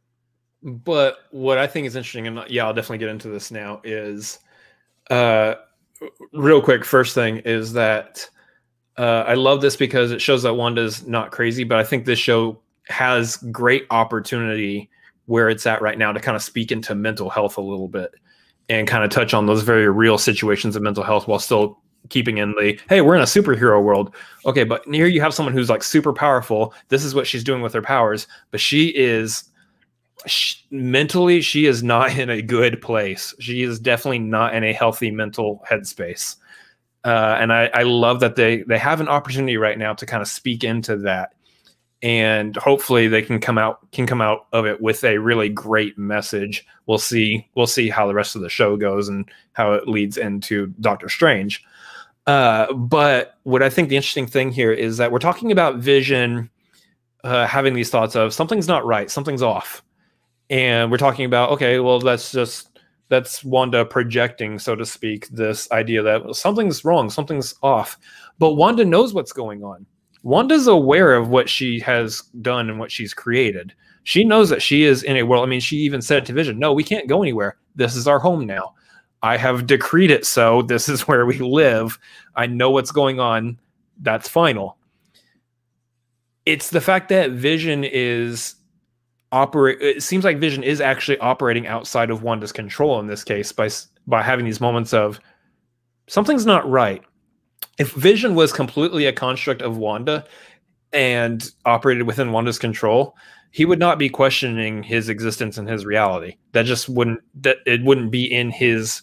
[0.61, 4.39] but what I think is interesting, and yeah, I'll definitely get into this now, is
[5.09, 5.55] uh,
[6.33, 6.83] real quick.
[6.83, 8.29] First thing is that
[8.99, 12.19] uh, I love this because it shows that Wanda's not crazy, but I think this
[12.19, 14.89] show has great opportunity
[15.25, 18.13] where it's at right now to kind of speak into mental health a little bit
[18.67, 21.79] and kind of touch on those very real situations of mental health while still
[22.09, 24.13] keeping in the hey we're in a superhero world.
[24.45, 26.73] Okay but here you have someone who's like super powerful.
[26.89, 29.45] This is what she's doing with her powers but she is
[30.25, 33.33] she, mentally she is not in a good place.
[33.39, 36.35] She is definitely not in a healthy mental headspace
[37.05, 40.21] uh, and I, I love that they they have an opportunity right now to kind
[40.21, 41.33] of speak into that.
[42.01, 45.97] And hopefully they can come out can come out of it with a really great
[45.97, 46.65] message.
[46.85, 50.17] We'll see we'll see how the rest of the show goes and how it leads
[50.17, 51.63] into doctor strange.
[52.27, 56.47] Uh, but what i think the interesting thing here is that we're talking about vision
[57.23, 59.83] uh, having these thoughts of something's not right something's off.
[60.49, 62.68] And we're talking about okay well that's just
[63.09, 67.97] that's wanda projecting so to speak this idea that something's wrong something's off.
[68.37, 69.85] But wanda knows what's going on.
[70.23, 73.73] Wanda's aware of what she has done and what she's created.
[74.03, 76.59] She knows that she is in a world i mean she even said to vision
[76.59, 77.57] no we can't go anywhere.
[77.75, 78.73] This is our home now.
[79.21, 80.61] I have decreed it so.
[80.61, 81.99] This is where we live.
[82.35, 83.59] I know what's going on.
[84.01, 84.77] That's final.
[86.45, 88.55] It's the fact that vision is
[89.31, 93.51] operate it seems like vision is actually operating outside of wanda's control in this case
[93.51, 93.69] by
[94.07, 95.19] by having these moments of
[96.07, 97.03] something's not right.
[97.77, 100.25] If vision was completely a construct of wanda
[100.91, 103.15] and operated within wanda's control
[103.51, 106.35] he would not be questioning his existence and his reality.
[106.51, 109.01] That just wouldn't that it wouldn't be in his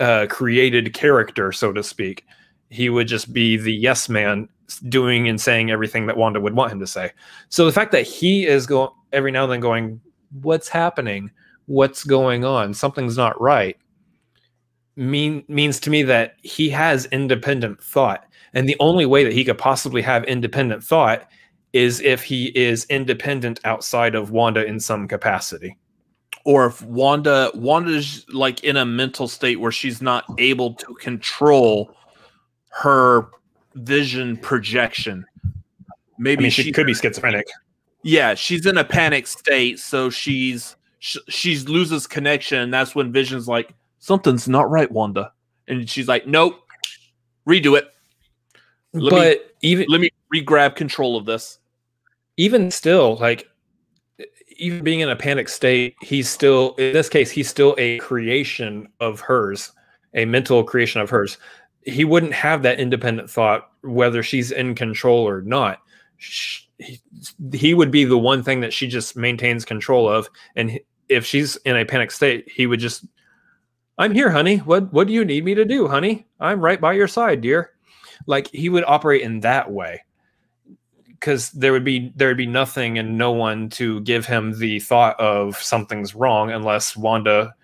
[0.00, 2.24] uh, created character so to speak.
[2.70, 4.48] He would just be the yes man
[4.88, 7.12] doing and saying everything that Wanda would want him to say.
[7.48, 10.00] So the fact that he is going every now and then going,
[10.42, 11.30] "What's happening?
[11.66, 12.74] What's going on?
[12.74, 13.76] Something's not right."
[14.96, 18.24] mean means to me that he has independent thought.
[18.54, 21.28] And the only way that he could possibly have independent thought
[21.72, 25.76] is if he is independent outside of Wanda in some capacity.
[26.44, 31.94] Or if Wanda Wanda's like in a mental state where she's not able to control
[32.70, 33.28] her
[33.74, 35.26] vision projection.
[36.18, 37.46] Maybe I mean, she, she, could be schizophrenic.
[38.06, 43.10] Yeah, she's in a panic state, so she's she, she's loses connection, and that's when
[43.10, 45.32] Vision's like, "Something's not right, Wanda,"
[45.66, 46.54] and she's like, "Nope,
[47.48, 47.88] redo it."
[48.92, 51.58] Let but me, even let me re-grab control of this.
[52.36, 53.48] Even still, like
[54.56, 58.88] even being in a panic state, he's still in this case, he's still a creation
[59.00, 59.72] of hers,
[60.14, 61.38] a mental creation of hers
[61.86, 65.78] he wouldn't have that independent thought whether she's in control or not.
[66.18, 67.00] She, he,
[67.52, 71.56] he would be the one thing that she just maintains control of, and if she's
[71.56, 73.06] in a panic state, he would just,
[73.98, 74.58] "I'm here, honey.
[74.58, 76.26] What what do you need me to do, honey?
[76.40, 77.72] I'm right by your side, dear."
[78.26, 80.02] Like he would operate in that way
[81.18, 84.80] because there would be there would be nothing and no one to give him the
[84.80, 87.54] thought of something's wrong unless Wanda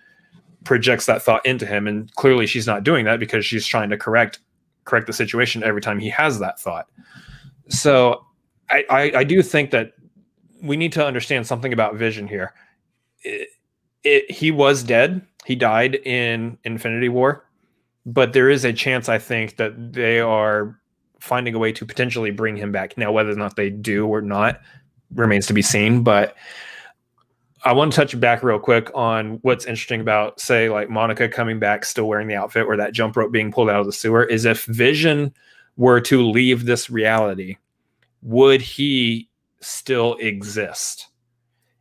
[0.64, 3.96] projects that thought into him and clearly she's not doing that because she's trying to
[3.96, 4.38] correct
[4.84, 6.88] correct the situation every time he has that thought
[7.68, 8.24] so
[8.72, 9.92] i i, do think that
[10.62, 12.54] we need to understand something about Vision here.
[13.22, 13.48] It,
[14.04, 15.26] it, he was dead.
[15.44, 17.44] He died in Infinity War,
[18.06, 20.78] but there is a chance, I think, that they are
[21.20, 22.96] finding a way to potentially bring him back.
[22.96, 24.60] Now, whether or not they do or not
[25.14, 26.02] remains to be seen.
[26.02, 26.36] But
[27.64, 31.58] I want to touch back real quick on what's interesting about, say, like Monica coming
[31.58, 34.24] back still wearing the outfit or that jump rope being pulled out of the sewer
[34.24, 35.32] is if Vision
[35.76, 37.56] were to leave this reality,
[38.22, 39.28] would he
[39.60, 41.08] still exist?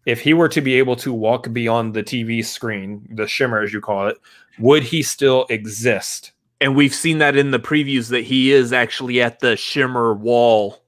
[0.06, 3.72] If he were to be able to walk beyond the TV screen, the shimmer as
[3.72, 4.18] you call it,
[4.60, 6.32] would he still exist?
[6.60, 10.82] And we've seen that in the previews that he is actually at the shimmer wall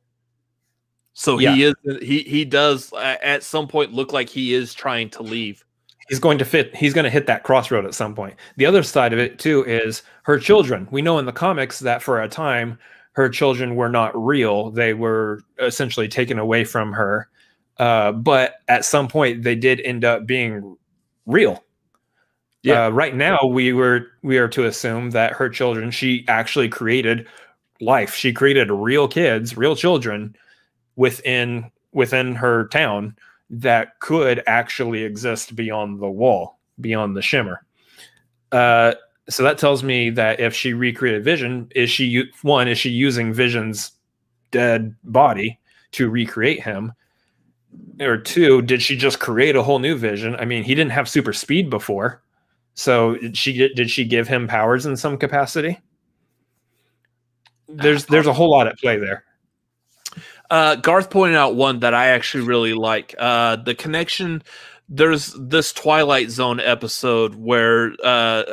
[1.13, 1.53] so yeah.
[1.53, 5.63] he is he he does at some point look like he is trying to leave.
[6.09, 8.35] He's going to fit he's going to hit that crossroad at some point.
[8.57, 10.87] The other side of it too is her children.
[10.91, 12.79] We know in the comics that for a time
[13.13, 14.71] her children were not real.
[14.71, 17.29] They were essentially taken away from her.
[17.77, 20.77] Uh, but at some point they did end up being
[21.25, 21.63] real.
[22.61, 22.85] Yeah.
[22.85, 27.27] Uh, right now we were we are to assume that her children she actually created
[27.81, 28.13] life.
[28.15, 30.35] She created real kids, real children
[30.95, 33.15] within within her town
[33.49, 37.65] that could actually exist beyond the wall, beyond the shimmer.
[38.51, 38.93] Uh,
[39.29, 43.33] so that tells me that if she recreated Vision, is she one is she using
[43.33, 43.91] Vision's
[44.51, 45.59] dead body
[45.93, 46.93] to recreate him?
[47.99, 50.35] Or two, did she just create a whole new Vision?
[50.35, 52.21] I mean, he didn't have super speed before,
[52.75, 55.79] so did she did she give him powers in some capacity?
[57.67, 59.23] There's there's a whole lot at play there.
[60.49, 63.15] Uh, Garth pointed out one that I actually really like.
[63.17, 64.43] Uh, the connection.
[64.95, 68.43] There's this Twilight Zone episode where, uh,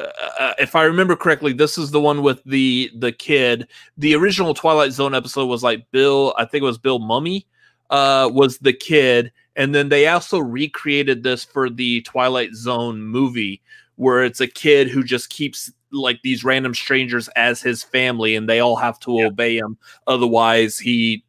[0.40, 3.68] uh, if I remember correctly, this is the one with the the kid.
[3.98, 6.32] The original Twilight Zone episode was like Bill.
[6.38, 7.44] I think it was Bill Mumy,
[7.90, 13.60] Uh, was the kid, and then they also recreated this for the Twilight Zone movie,
[13.96, 18.48] where it's a kid who just keeps like these random strangers as his family, and
[18.48, 19.26] they all have to yeah.
[19.26, 19.76] obey him.
[20.06, 21.22] Otherwise, he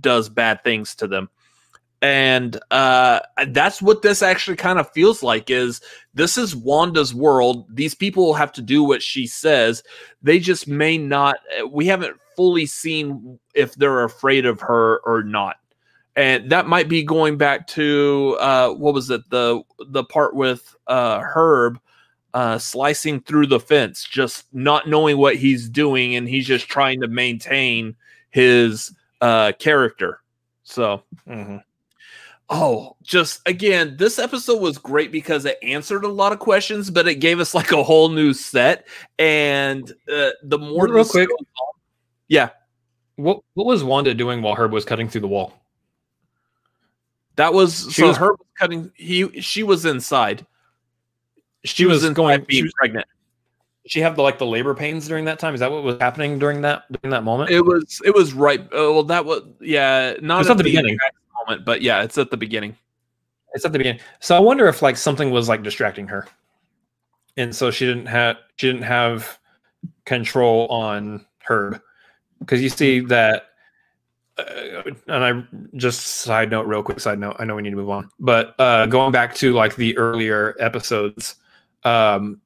[0.00, 1.28] does bad things to them
[2.00, 5.80] and uh, that's what this actually kind of feels like is
[6.14, 9.82] this is wanda's world these people have to do what she says
[10.22, 11.38] they just may not
[11.70, 15.56] we haven't fully seen if they're afraid of her or not
[16.14, 20.76] and that might be going back to uh, what was it the the part with
[20.86, 21.80] uh, herb
[22.34, 27.00] uh, slicing through the fence just not knowing what he's doing and he's just trying
[27.00, 27.96] to maintain
[28.30, 30.20] his uh, character.
[30.62, 31.56] So, mm-hmm.
[32.50, 37.08] Oh, just again, this episode was great because it answered a lot of questions, but
[37.08, 38.86] it gave us like a whole new set.
[39.18, 41.46] And uh, the more real quick, on,
[42.28, 42.50] yeah.
[43.16, 45.54] What what was Wanda doing while Herb was cutting through the wall?
[47.36, 48.92] That was she so was, Herb was cutting.
[48.94, 50.46] He she was inside.
[51.64, 53.06] She, she was, was going being was, pregnant
[53.88, 55.54] she have the like the labor pains during that time?
[55.54, 57.50] Is that what was happening during that during that moment?
[57.50, 58.60] It was it was right.
[58.60, 60.98] Uh, well, that was yeah, not it's at, the, the beginning
[61.48, 62.76] moment, but yeah, it's at the beginning.
[63.54, 64.00] It's at the beginning.
[64.20, 66.26] So I wonder if like something was like distracting her,
[67.36, 69.38] and so she didn't have she didn't have
[70.04, 71.80] control on Herb
[72.40, 73.44] because you see that.
[74.36, 75.44] Uh, and I
[75.76, 77.36] just side note, real quick side note.
[77.40, 80.54] I know we need to move on, but uh, going back to like the earlier
[80.60, 81.36] episodes,
[81.82, 82.40] um,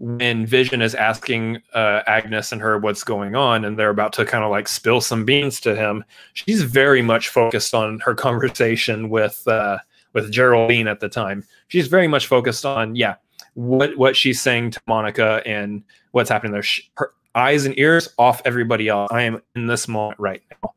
[0.00, 4.24] when Vision is asking uh, Agnes and her what's going on, and they're about to
[4.24, 9.10] kind of like spill some beans to him, she's very much focused on her conversation
[9.10, 9.76] with uh,
[10.14, 11.44] with Geraldine at the time.
[11.68, 13.16] She's very much focused on yeah
[13.52, 15.82] what what she's saying to Monica and
[16.12, 16.62] what's happening there.
[16.62, 19.12] She, her eyes and ears off everybody else.
[19.12, 20.72] I am in this moment right now.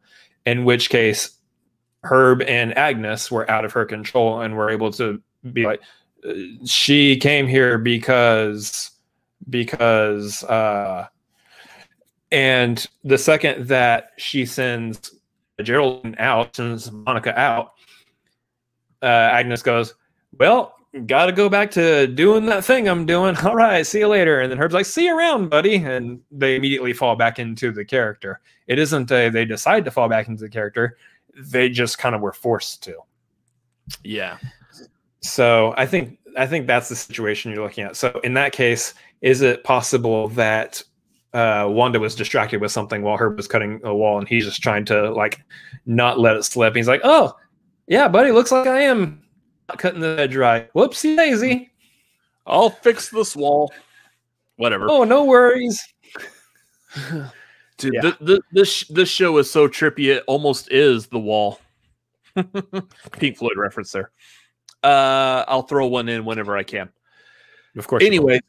[0.46, 1.38] In which case,
[2.04, 5.22] Herb and Agnes were out of her control and were able to
[5.54, 5.82] be like,
[6.28, 6.34] uh,
[6.66, 8.92] she came here because
[9.50, 11.08] because uh
[12.34, 15.16] and the second that she sends
[15.62, 17.74] Geraldine out, sends Monica out,
[19.04, 19.94] uh, Agnes goes,
[20.40, 20.76] Well,
[21.06, 23.38] got to go back to doing that thing I'm doing.
[23.44, 24.42] All right, see you later.
[24.42, 25.76] And then Herb's like, See you around, buddy.
[25.76, 28.40] And they immediately fall back into the character.
[28.66, 30.98] It isn't a, they decide to fall back into the character,
[31.38, 32.98] they just kind of were forced to.
[34.04, 34.38] Yeah.
[35.22, 37.96] So I think I think that's the situation you're looking at.
[37.96, 38.94] So in that case,
[39.24, 40.84] is it possible that
[41.34, 44.62] uh, Wanda was distracted with something while Herb was cutting a wall, and he's just
[44.62, 45.42] trying to like
[45.86, 46.76] not let it slip.
[46.76, 47.36] He's like, "Oh,
[47.88, 49.24] yeah, buddy, looks like I am
[49.78, 50.72] cutting the edge right.
[50.74, 51.72] Whoopsie daisy.
[52.46, 53.74] I'll fix this wall.
[54.58, 54.88] Whatever.
[54.90, 55.82] Oh, no worries."
[57.78, 58.02] Dude, yeah.
[58.02, 60.14] the, the, this this show is so trippy.
[60.14, 61.60] It almost is the wall.
[63.14, 64.12] Pink Floyd reference there.
[64.84, 66.90] Uh, I'll throw one in whenever I can.
[67.76, 68.04] Of course.
[68.04, 68.40] Anyway,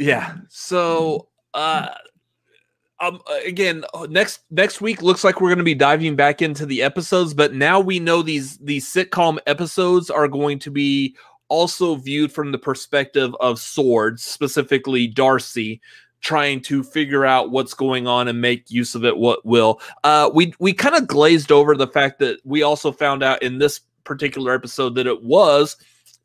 [0.00, 0.36] yeah.
[0.48, 1.88] So, uh,
[3.00, 6.66] um, again, uh, next next week looks like we're going to be diving back into
[6.66, 11.14] the episodes, but now we know these these sitcom episodes are going to be
[11.48, 15.80] also viewed from the perspective of swords, specifically Darcy,
[16.20, 19.80] trying to figure out what's going on and make use of it what will.
[20.02, 23.58] Uh, we we kind of glazed over the fact that we also found out in
[23.58, 25.76] this particular episode that it was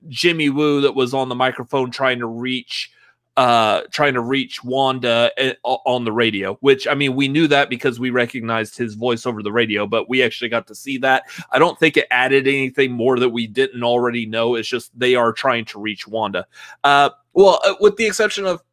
[0.08, 2.92] Jimmy Woo that was on the microphone trying to reach
[3.38, 7.70] uh trying to reach Wanda eh, on the radio which I mean we knew that
[7.70, 11.24] because we recognized his voice over the radio but we actually got to see that.
[11.52, 14.56] I don't think it added anything more that we didn't already know.
[14.56, 16.48] It's just they are trying to reach Wanda.
[16.84, 18.64] Uh well uh, with the exception of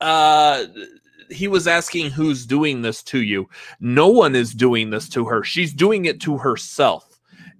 [0.00, 0.66] uh
[1.30, 3.48] he was asking who's doing this to you.
[3.78, 5.44] No one is doing this to her.
[5.44, 7.09] She's doing it to herself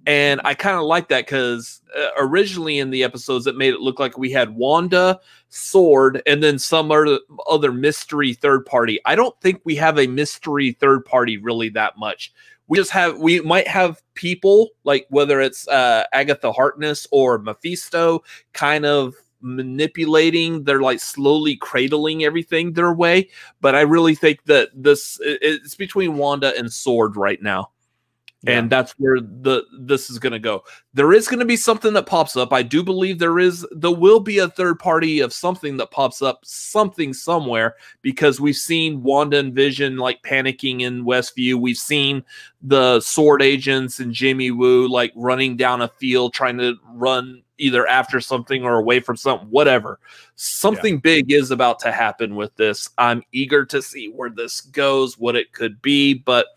[0.07, 3.81] and I kind of like that because uh, originally in the episodes, it made it
[3.81, 8.99] look like we had Wanda, Sword, and then some other, other mystery third party.
[9.05, 12.33] I don't think we have a mystery third party really that much.
[12.67, 18.23] We just have, we might have people like whether it's uh, Agatha Harkness or Mephisto
[18.53, 23.27] kind of manipulating they're like slowly cradling everything their way
[23.59, 27.67] but i really think that this it's between wanda and sword right now
[28.43, 28.57] yeah.
[28.57, 30.63] and that's where the this is going to go.
[30.93, 32.51] There is going to be something that pops up.
[32.51, 36.21] I do believe there is there will be a third party of something that pops
[36.21, 41.55] up something somewhere because we've seen wanda and vision like panicking in westview.
[41.55, 42.23] We've seen
[42.63, 47.87] the sword agents and jimmy woo like running down a field trying to run either
[47.87, 49.99] after something or away from something whatever.
[50.35, 51.01] Something yeah.
[51.03, 52.89] big is about to happen with this.
[52.97, 56.47] I'm eager to see where this goes what it could be but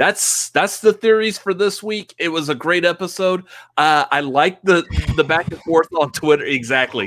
[0.00, 2.14] that's that's the theories for this week.
[2.16, 3.44] It was a great episode.
[3.76, 4.82] Uh, I like the
[5.14, 6.42] the back and forth on Twitter.
[6.42, 7.06] Exactly,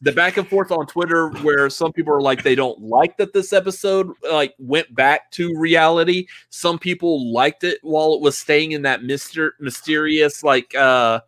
[0.00, 3.34] the back and forth on Twitter where some people are like they don't like that
[3.34, 6.26] this episode like went back to reality.
[6.48, 11.20] Some people liked it while it was staying in that mister mysterious like uh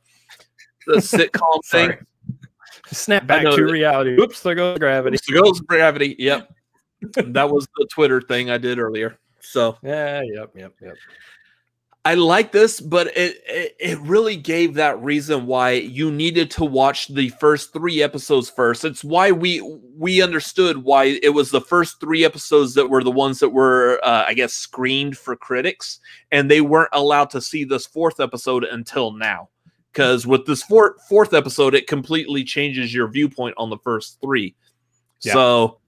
[0.86, 1.98] the sitcom thing.
[2.86, 4.16] Snap back to reality.
[4.18, 5.16] Oops, there goes gravity.
[5.16, 6.16] Oops, there goes gravity.
[6.18, 6.50] Yep.
[7.26, 9.18] that was the Twitter thing I did earlier.
[9.44, 10.96] So yeah, yep, yep, yep.
[12.06, 16.64] I like this, but it, it, it really gave that reason why you needed to
[16.64, 18.84] watch the first three episodes first.
[18.84, 19.62] It's why we
[19.96, 24.00] we understood why it was the first three episodes that were the ones that were,
[24.04, 25.98] uh, I guess, screened for critics,
[26.30, 29.48] and they weren't allowed to see this fourth episode until now.
[29.90, 34.54] Because with this fourth fourth episode, it completely changes your viewpoint on the first three.
[35.22, 35.32] Yeah.
[35.32, 35.80] So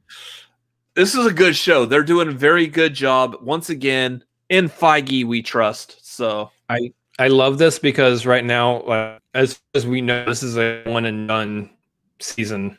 [0.96, 1.84] this is a good show.
[1.84, 3.36] They're doing a very good job.
[3.42, 5.98] Once again, in Feige we trust.
[6.02, 10.56] So I I love this because right now, uh, as as we know, this is
[10.56, 11.70] a one and done
[12.18, 12.76] season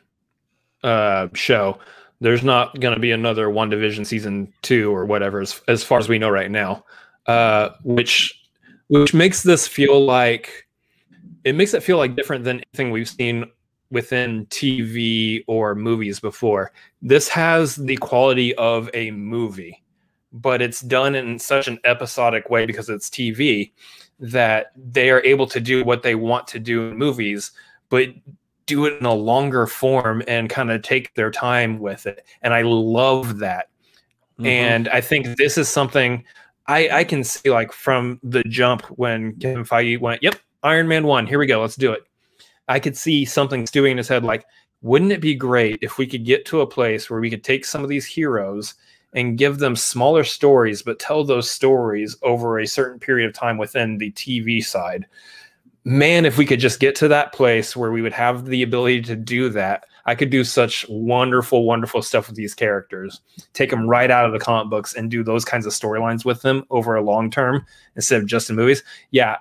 [0.82, 1.78] uh show.
[2.20, 6.08] There's not going to be another WandaVision season two or whatever, as, as far as
[6.08, 6.84] we know right now.
[7.26, 8.42] Uh, which
[8.88, 10.66] which makes this feel like
[11.44, 13.44] it makes it feel like different than anything we've seen
[13.90, 16.72] within TV or movies before.
[17.00, 19.82] This has the quality of a movie,
[20.32, 23.72] but it's done in such an episodic way because it's TV
[24.20, 27.52] that they are able to do what they want to do in movies,
[27.88, 28.08] but
[28.66, 32.26] do it in a longer form and kind of take their time with it.
[32.42, 33.68] And I love that.
[34.38, 34.46] Mm-hmm.
[34.46, 36.24] And I think this is something
[36.66, 41.06] I, I can see like from the jump when Kevin Feige went, Yep, Iron Man
[41.06, 42.07] 1, here we go, let's do it
[42.68, 44.46] I could see something stewing in his head like,
[44.82, 47.64] wouldn't it be great if we could get to a place where we could take
[47.64, 48.74] some of these heroes
[49.12, 53.58] and give them smaller stories, but tell those stories over a certain period of time
[53.58, 55.06] within the TV side?
[55.84, 59.02] Man, if we could just get to that place where we would have the ability
[59.02, 63.20] to do that, I could do such wonderful, wonderful stuff with these characters.
[63.52, 66.42] Take them right out of the comic books and do those kinds of storylines with
[66.42, 67.66] them over a long term
[67.96, 68.82] instead of just in movies.
[69.10, 69.36] Yeah,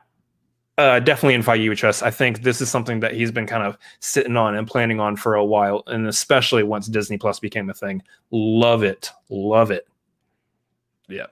[0.78, 2.04] uh, definitely in Trust.
[2.04, 5.16] I think this is something that he's been kind of sitting on and planning on
[5.16, 8.04] for a while, and especially once Disney Plus became a thing.
[8.32, 9.88] Love it, love it.
[11.08, 11.28] Yeah.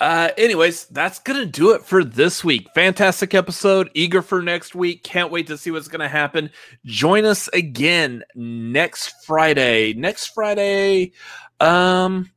[0.00, 2.68] Uh, anyways, that's gonna do it for this week.
[2.74, 3.90] Fantastic episode.
[3.94, 5.04] Eager for next week.
[5.04, 6.50] Can't wait to see what's gonna happen.
[6.84, 9.92] Join us again next Friday.
[9.92, 11.12] Next Friday.
[11.60, 12.30] Um,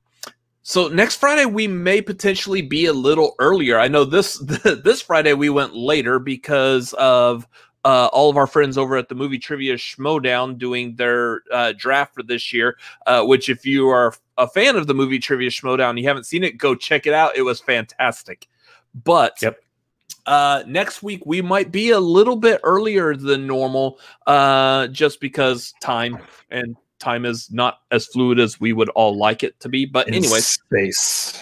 [0.67, 3.79] so next Friday we may potentially be a little earlier.
[3.79, 4.37] I know this
[4.83, 7.47] this Friday we went later because of
[7.85, 12.13] uh, all of our friends over at the Movie Trivia Schmoedown doing their uh, draft
[12.13, 12.77] for this year.
[13.05, 16.43] Uh, which, if you are a fan of the Movie Trivia Schmoedown, you haven't seen
[16.43, 17.37] it, go check it out.
[17.37, 18.49] It was fantastic.
[19.05, 19.61] But yep.
[20.25, 25.73] Uh, next week we might be a little bit earlier than normal, uh, just because
[25.79, 26.17] time
[26.51, 29.85] and time is not as fluid as we would all like it to be.
[29.85, 31.41] But anyway, space.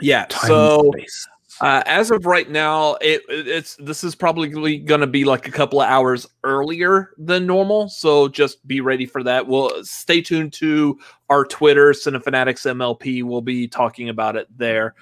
[0.00, 0.26] Yeah.
[0.28, 1.28] Time so space.
[1.60, 5.52] Uh, as of right now, it, it's this is probably going to be like a
[5.52, 7.88] couple of hours earlier than normal.
[7.88, 9.46] So just be ready for that.
[9.46, 13.22] We'll stay tuned to our Twitter, Cinefanatics MLP.
[13.22, 14.94] We'll be talking about it there.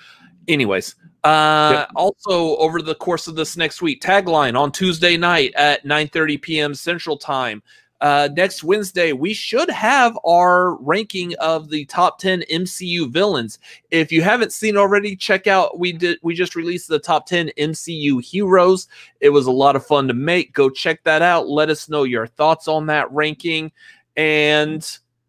[0.47, 1.91] Anyways, uh, yep.
[1.95, 6.37] also over the course of this next week, tagline on Tuesday night at 9 30
[6.39, 6.75] p.m.
[6.75, 7.63] Central Time
[8.03, 13.61] uh, next Wednesday, we should have our ranking of the top 10 MCU villains.
[13.93, 17.53] If you haven't seen already, check out we did we just released the top 10
[17.57, 18.89] MCU heroes.
[19.21, 20.53] It was a lot of fun to make.
[20.53, 21.49] Go check that out.
[21.49, 23.71] Let us know your thoughts on that ranking.
[24.17, 24.85] And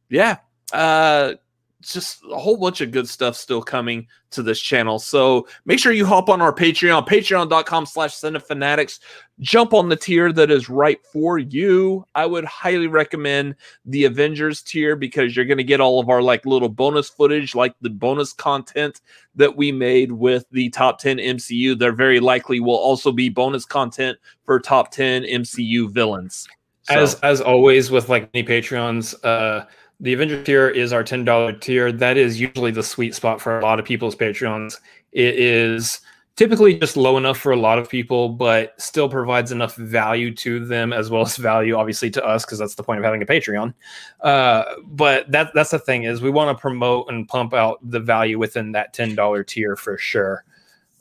[0.09, 0.37] yeah,
[0.73, 1.35] uh
[1.83, 4.99] just a whole bunch of good stuff still coming to this channel.
[4.99, 8.99] So make sure you hop on our Patreon, patreon.com slash cinefanatics.
[9.39, 12.05] Jump on the tier that is right for you.
[12.13, 13.55] I would highly recommend
[13.85, 17.55] the Avengers tier because you're going to get all of our like little bonus footage,
[17.55, 19.01] like the bonus content
[19.35, 21.77] that we made with the top 10 MCU.
[21.77, 26.47] There very likely will also be bonus content for top 10 MCU villains.
[26.83, 26.93] So.
[26.95, 29.65] As as always with like many Patreons, uh
[29.99, 31.91] the Avenger tier is our $10 tier.
[31.91, 34.79] That is usually the sweet spot for a lot of people's Patreons.
[35.13, 36.01] It is
[36.35, 40.65] typically just low enough for a lot of people, but still provides enough value to
[40.65, 43.25] them as well as value, obviously, to us, because that's the point of having a
[43.25, 43.73] Patreon.
[44.21, 47.99] Uh, but that that's the thing is we want to promote and pump out the
[47.99, 50.45] value within that $10 tier for sure.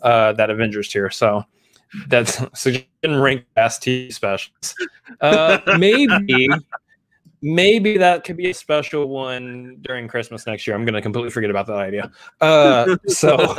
[0.03, 1.11] Uh, that Avengers tier.
[1.11, 1.45] So
[2.09, 4.74] that's suggestion rank best T specials.
[5.20, 6.49] Uh, maybe
[7.43, 10.74] maybe that could be a special one during Christmas next year.
[10.74, 12.11] I'm going to completely forget about that idea.
[12.41, 13.59] Uh, so,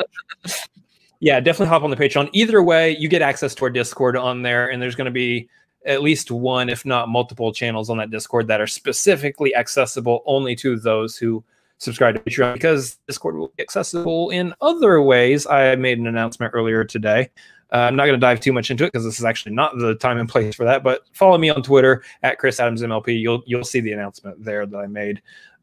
[1.23, 2.29] yeah, definitely hop on the Patreon.
[2.33, 5.49] Either way, you get access to our Discord on there, and there's going to be
[5.85, 10.55] at least one, if not multiple, channels on that Discord that are specifically accessible only
[10.57, 11.43] to those who
[11.77, 15.45] subscribe to Patreon because Discord will be accessible in other ways.
[15.47, 17.29] I made an announcement earlier today
[17.73, 19.75] uh, I'm not going to dive too much into it because this is actually not
[19.77, 20.83] the time and place for that.
[20.83, 23.19] But follow me on Twitter at Chris Adams MLP.
[23.19, 25.21] You'll you'll see the announcement there that I made.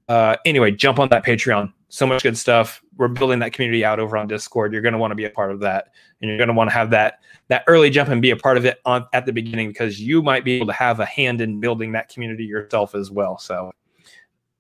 [0.08, 1.72] Uh, anyway, jump on that Patreon.
[1.90, 2.82] So much good stuff.
[2.96, 4.72] We're building that community out over on Discord.
[4.72, 5.88] You're going to want to be a part of that,
[6.20, 7.18] and you're going to want to have that
[7.48, 10.22] that early jump and be a part of it on at the beginning because you
[10.22, 13.38] might be able to have a hand in building that community yourself as well.
[13.38, 13.72] So,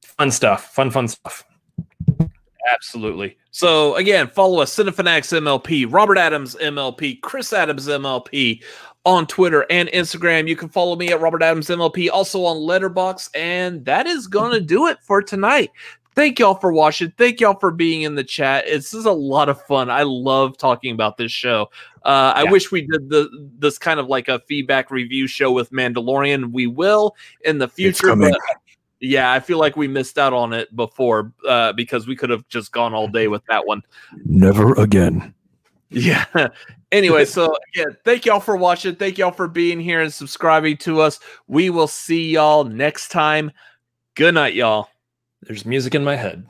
[0.02, 0.74] fun stuff.
[0.74, 1.44] Fun fun stuff.
[2.72, 3.38] Absolutely.
[3.52, 8.62] So again, follow us, Cinefanatics MLP, Robert Adams MLP, Chris Adams MLP
[9.04, 10.46] on Twitter and Instagram.
[10.46, 13.30] You can follow me at Robert Adams MLP, also on Letterboxd.
[13.34, 15.70] and that is gonna do it for tonight.
[16.14, 17.12] Thank y'all for watching.
[17.16, 18.64] Thank y'all for being in the chat.
[18.66, 19.90] It's this is a lot of fun.
[19.90, 21.70] I love talking about this show.
[22.04, 22.42] Uh, yeah.
[22.42, 26.52] I wish we did the this kind of like a feedback review show with Mandalorian.
[26.52, 28.36] We will in the future, but
[29.00, 32.46] yeah, I feel like we missed out on it before uh, because we could have
[32.48, 33.82] just gone all day with that one.
[34.24, 35.34] Never again.
[35.90, 36.24] Yeah.
[36.92, 38.96] anyway, so again, thank y'all for watching.
[38.96, 41.18] Thank y'all for being here and subscribing to us.
[41.46, 43.52] We will see y'all next time.
[44.14, 44.88] Good night, y'all.
[45.42, 46.46] There's music in my head.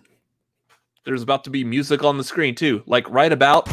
[1.05, 3.69] There's about to be music on the screen too, like right about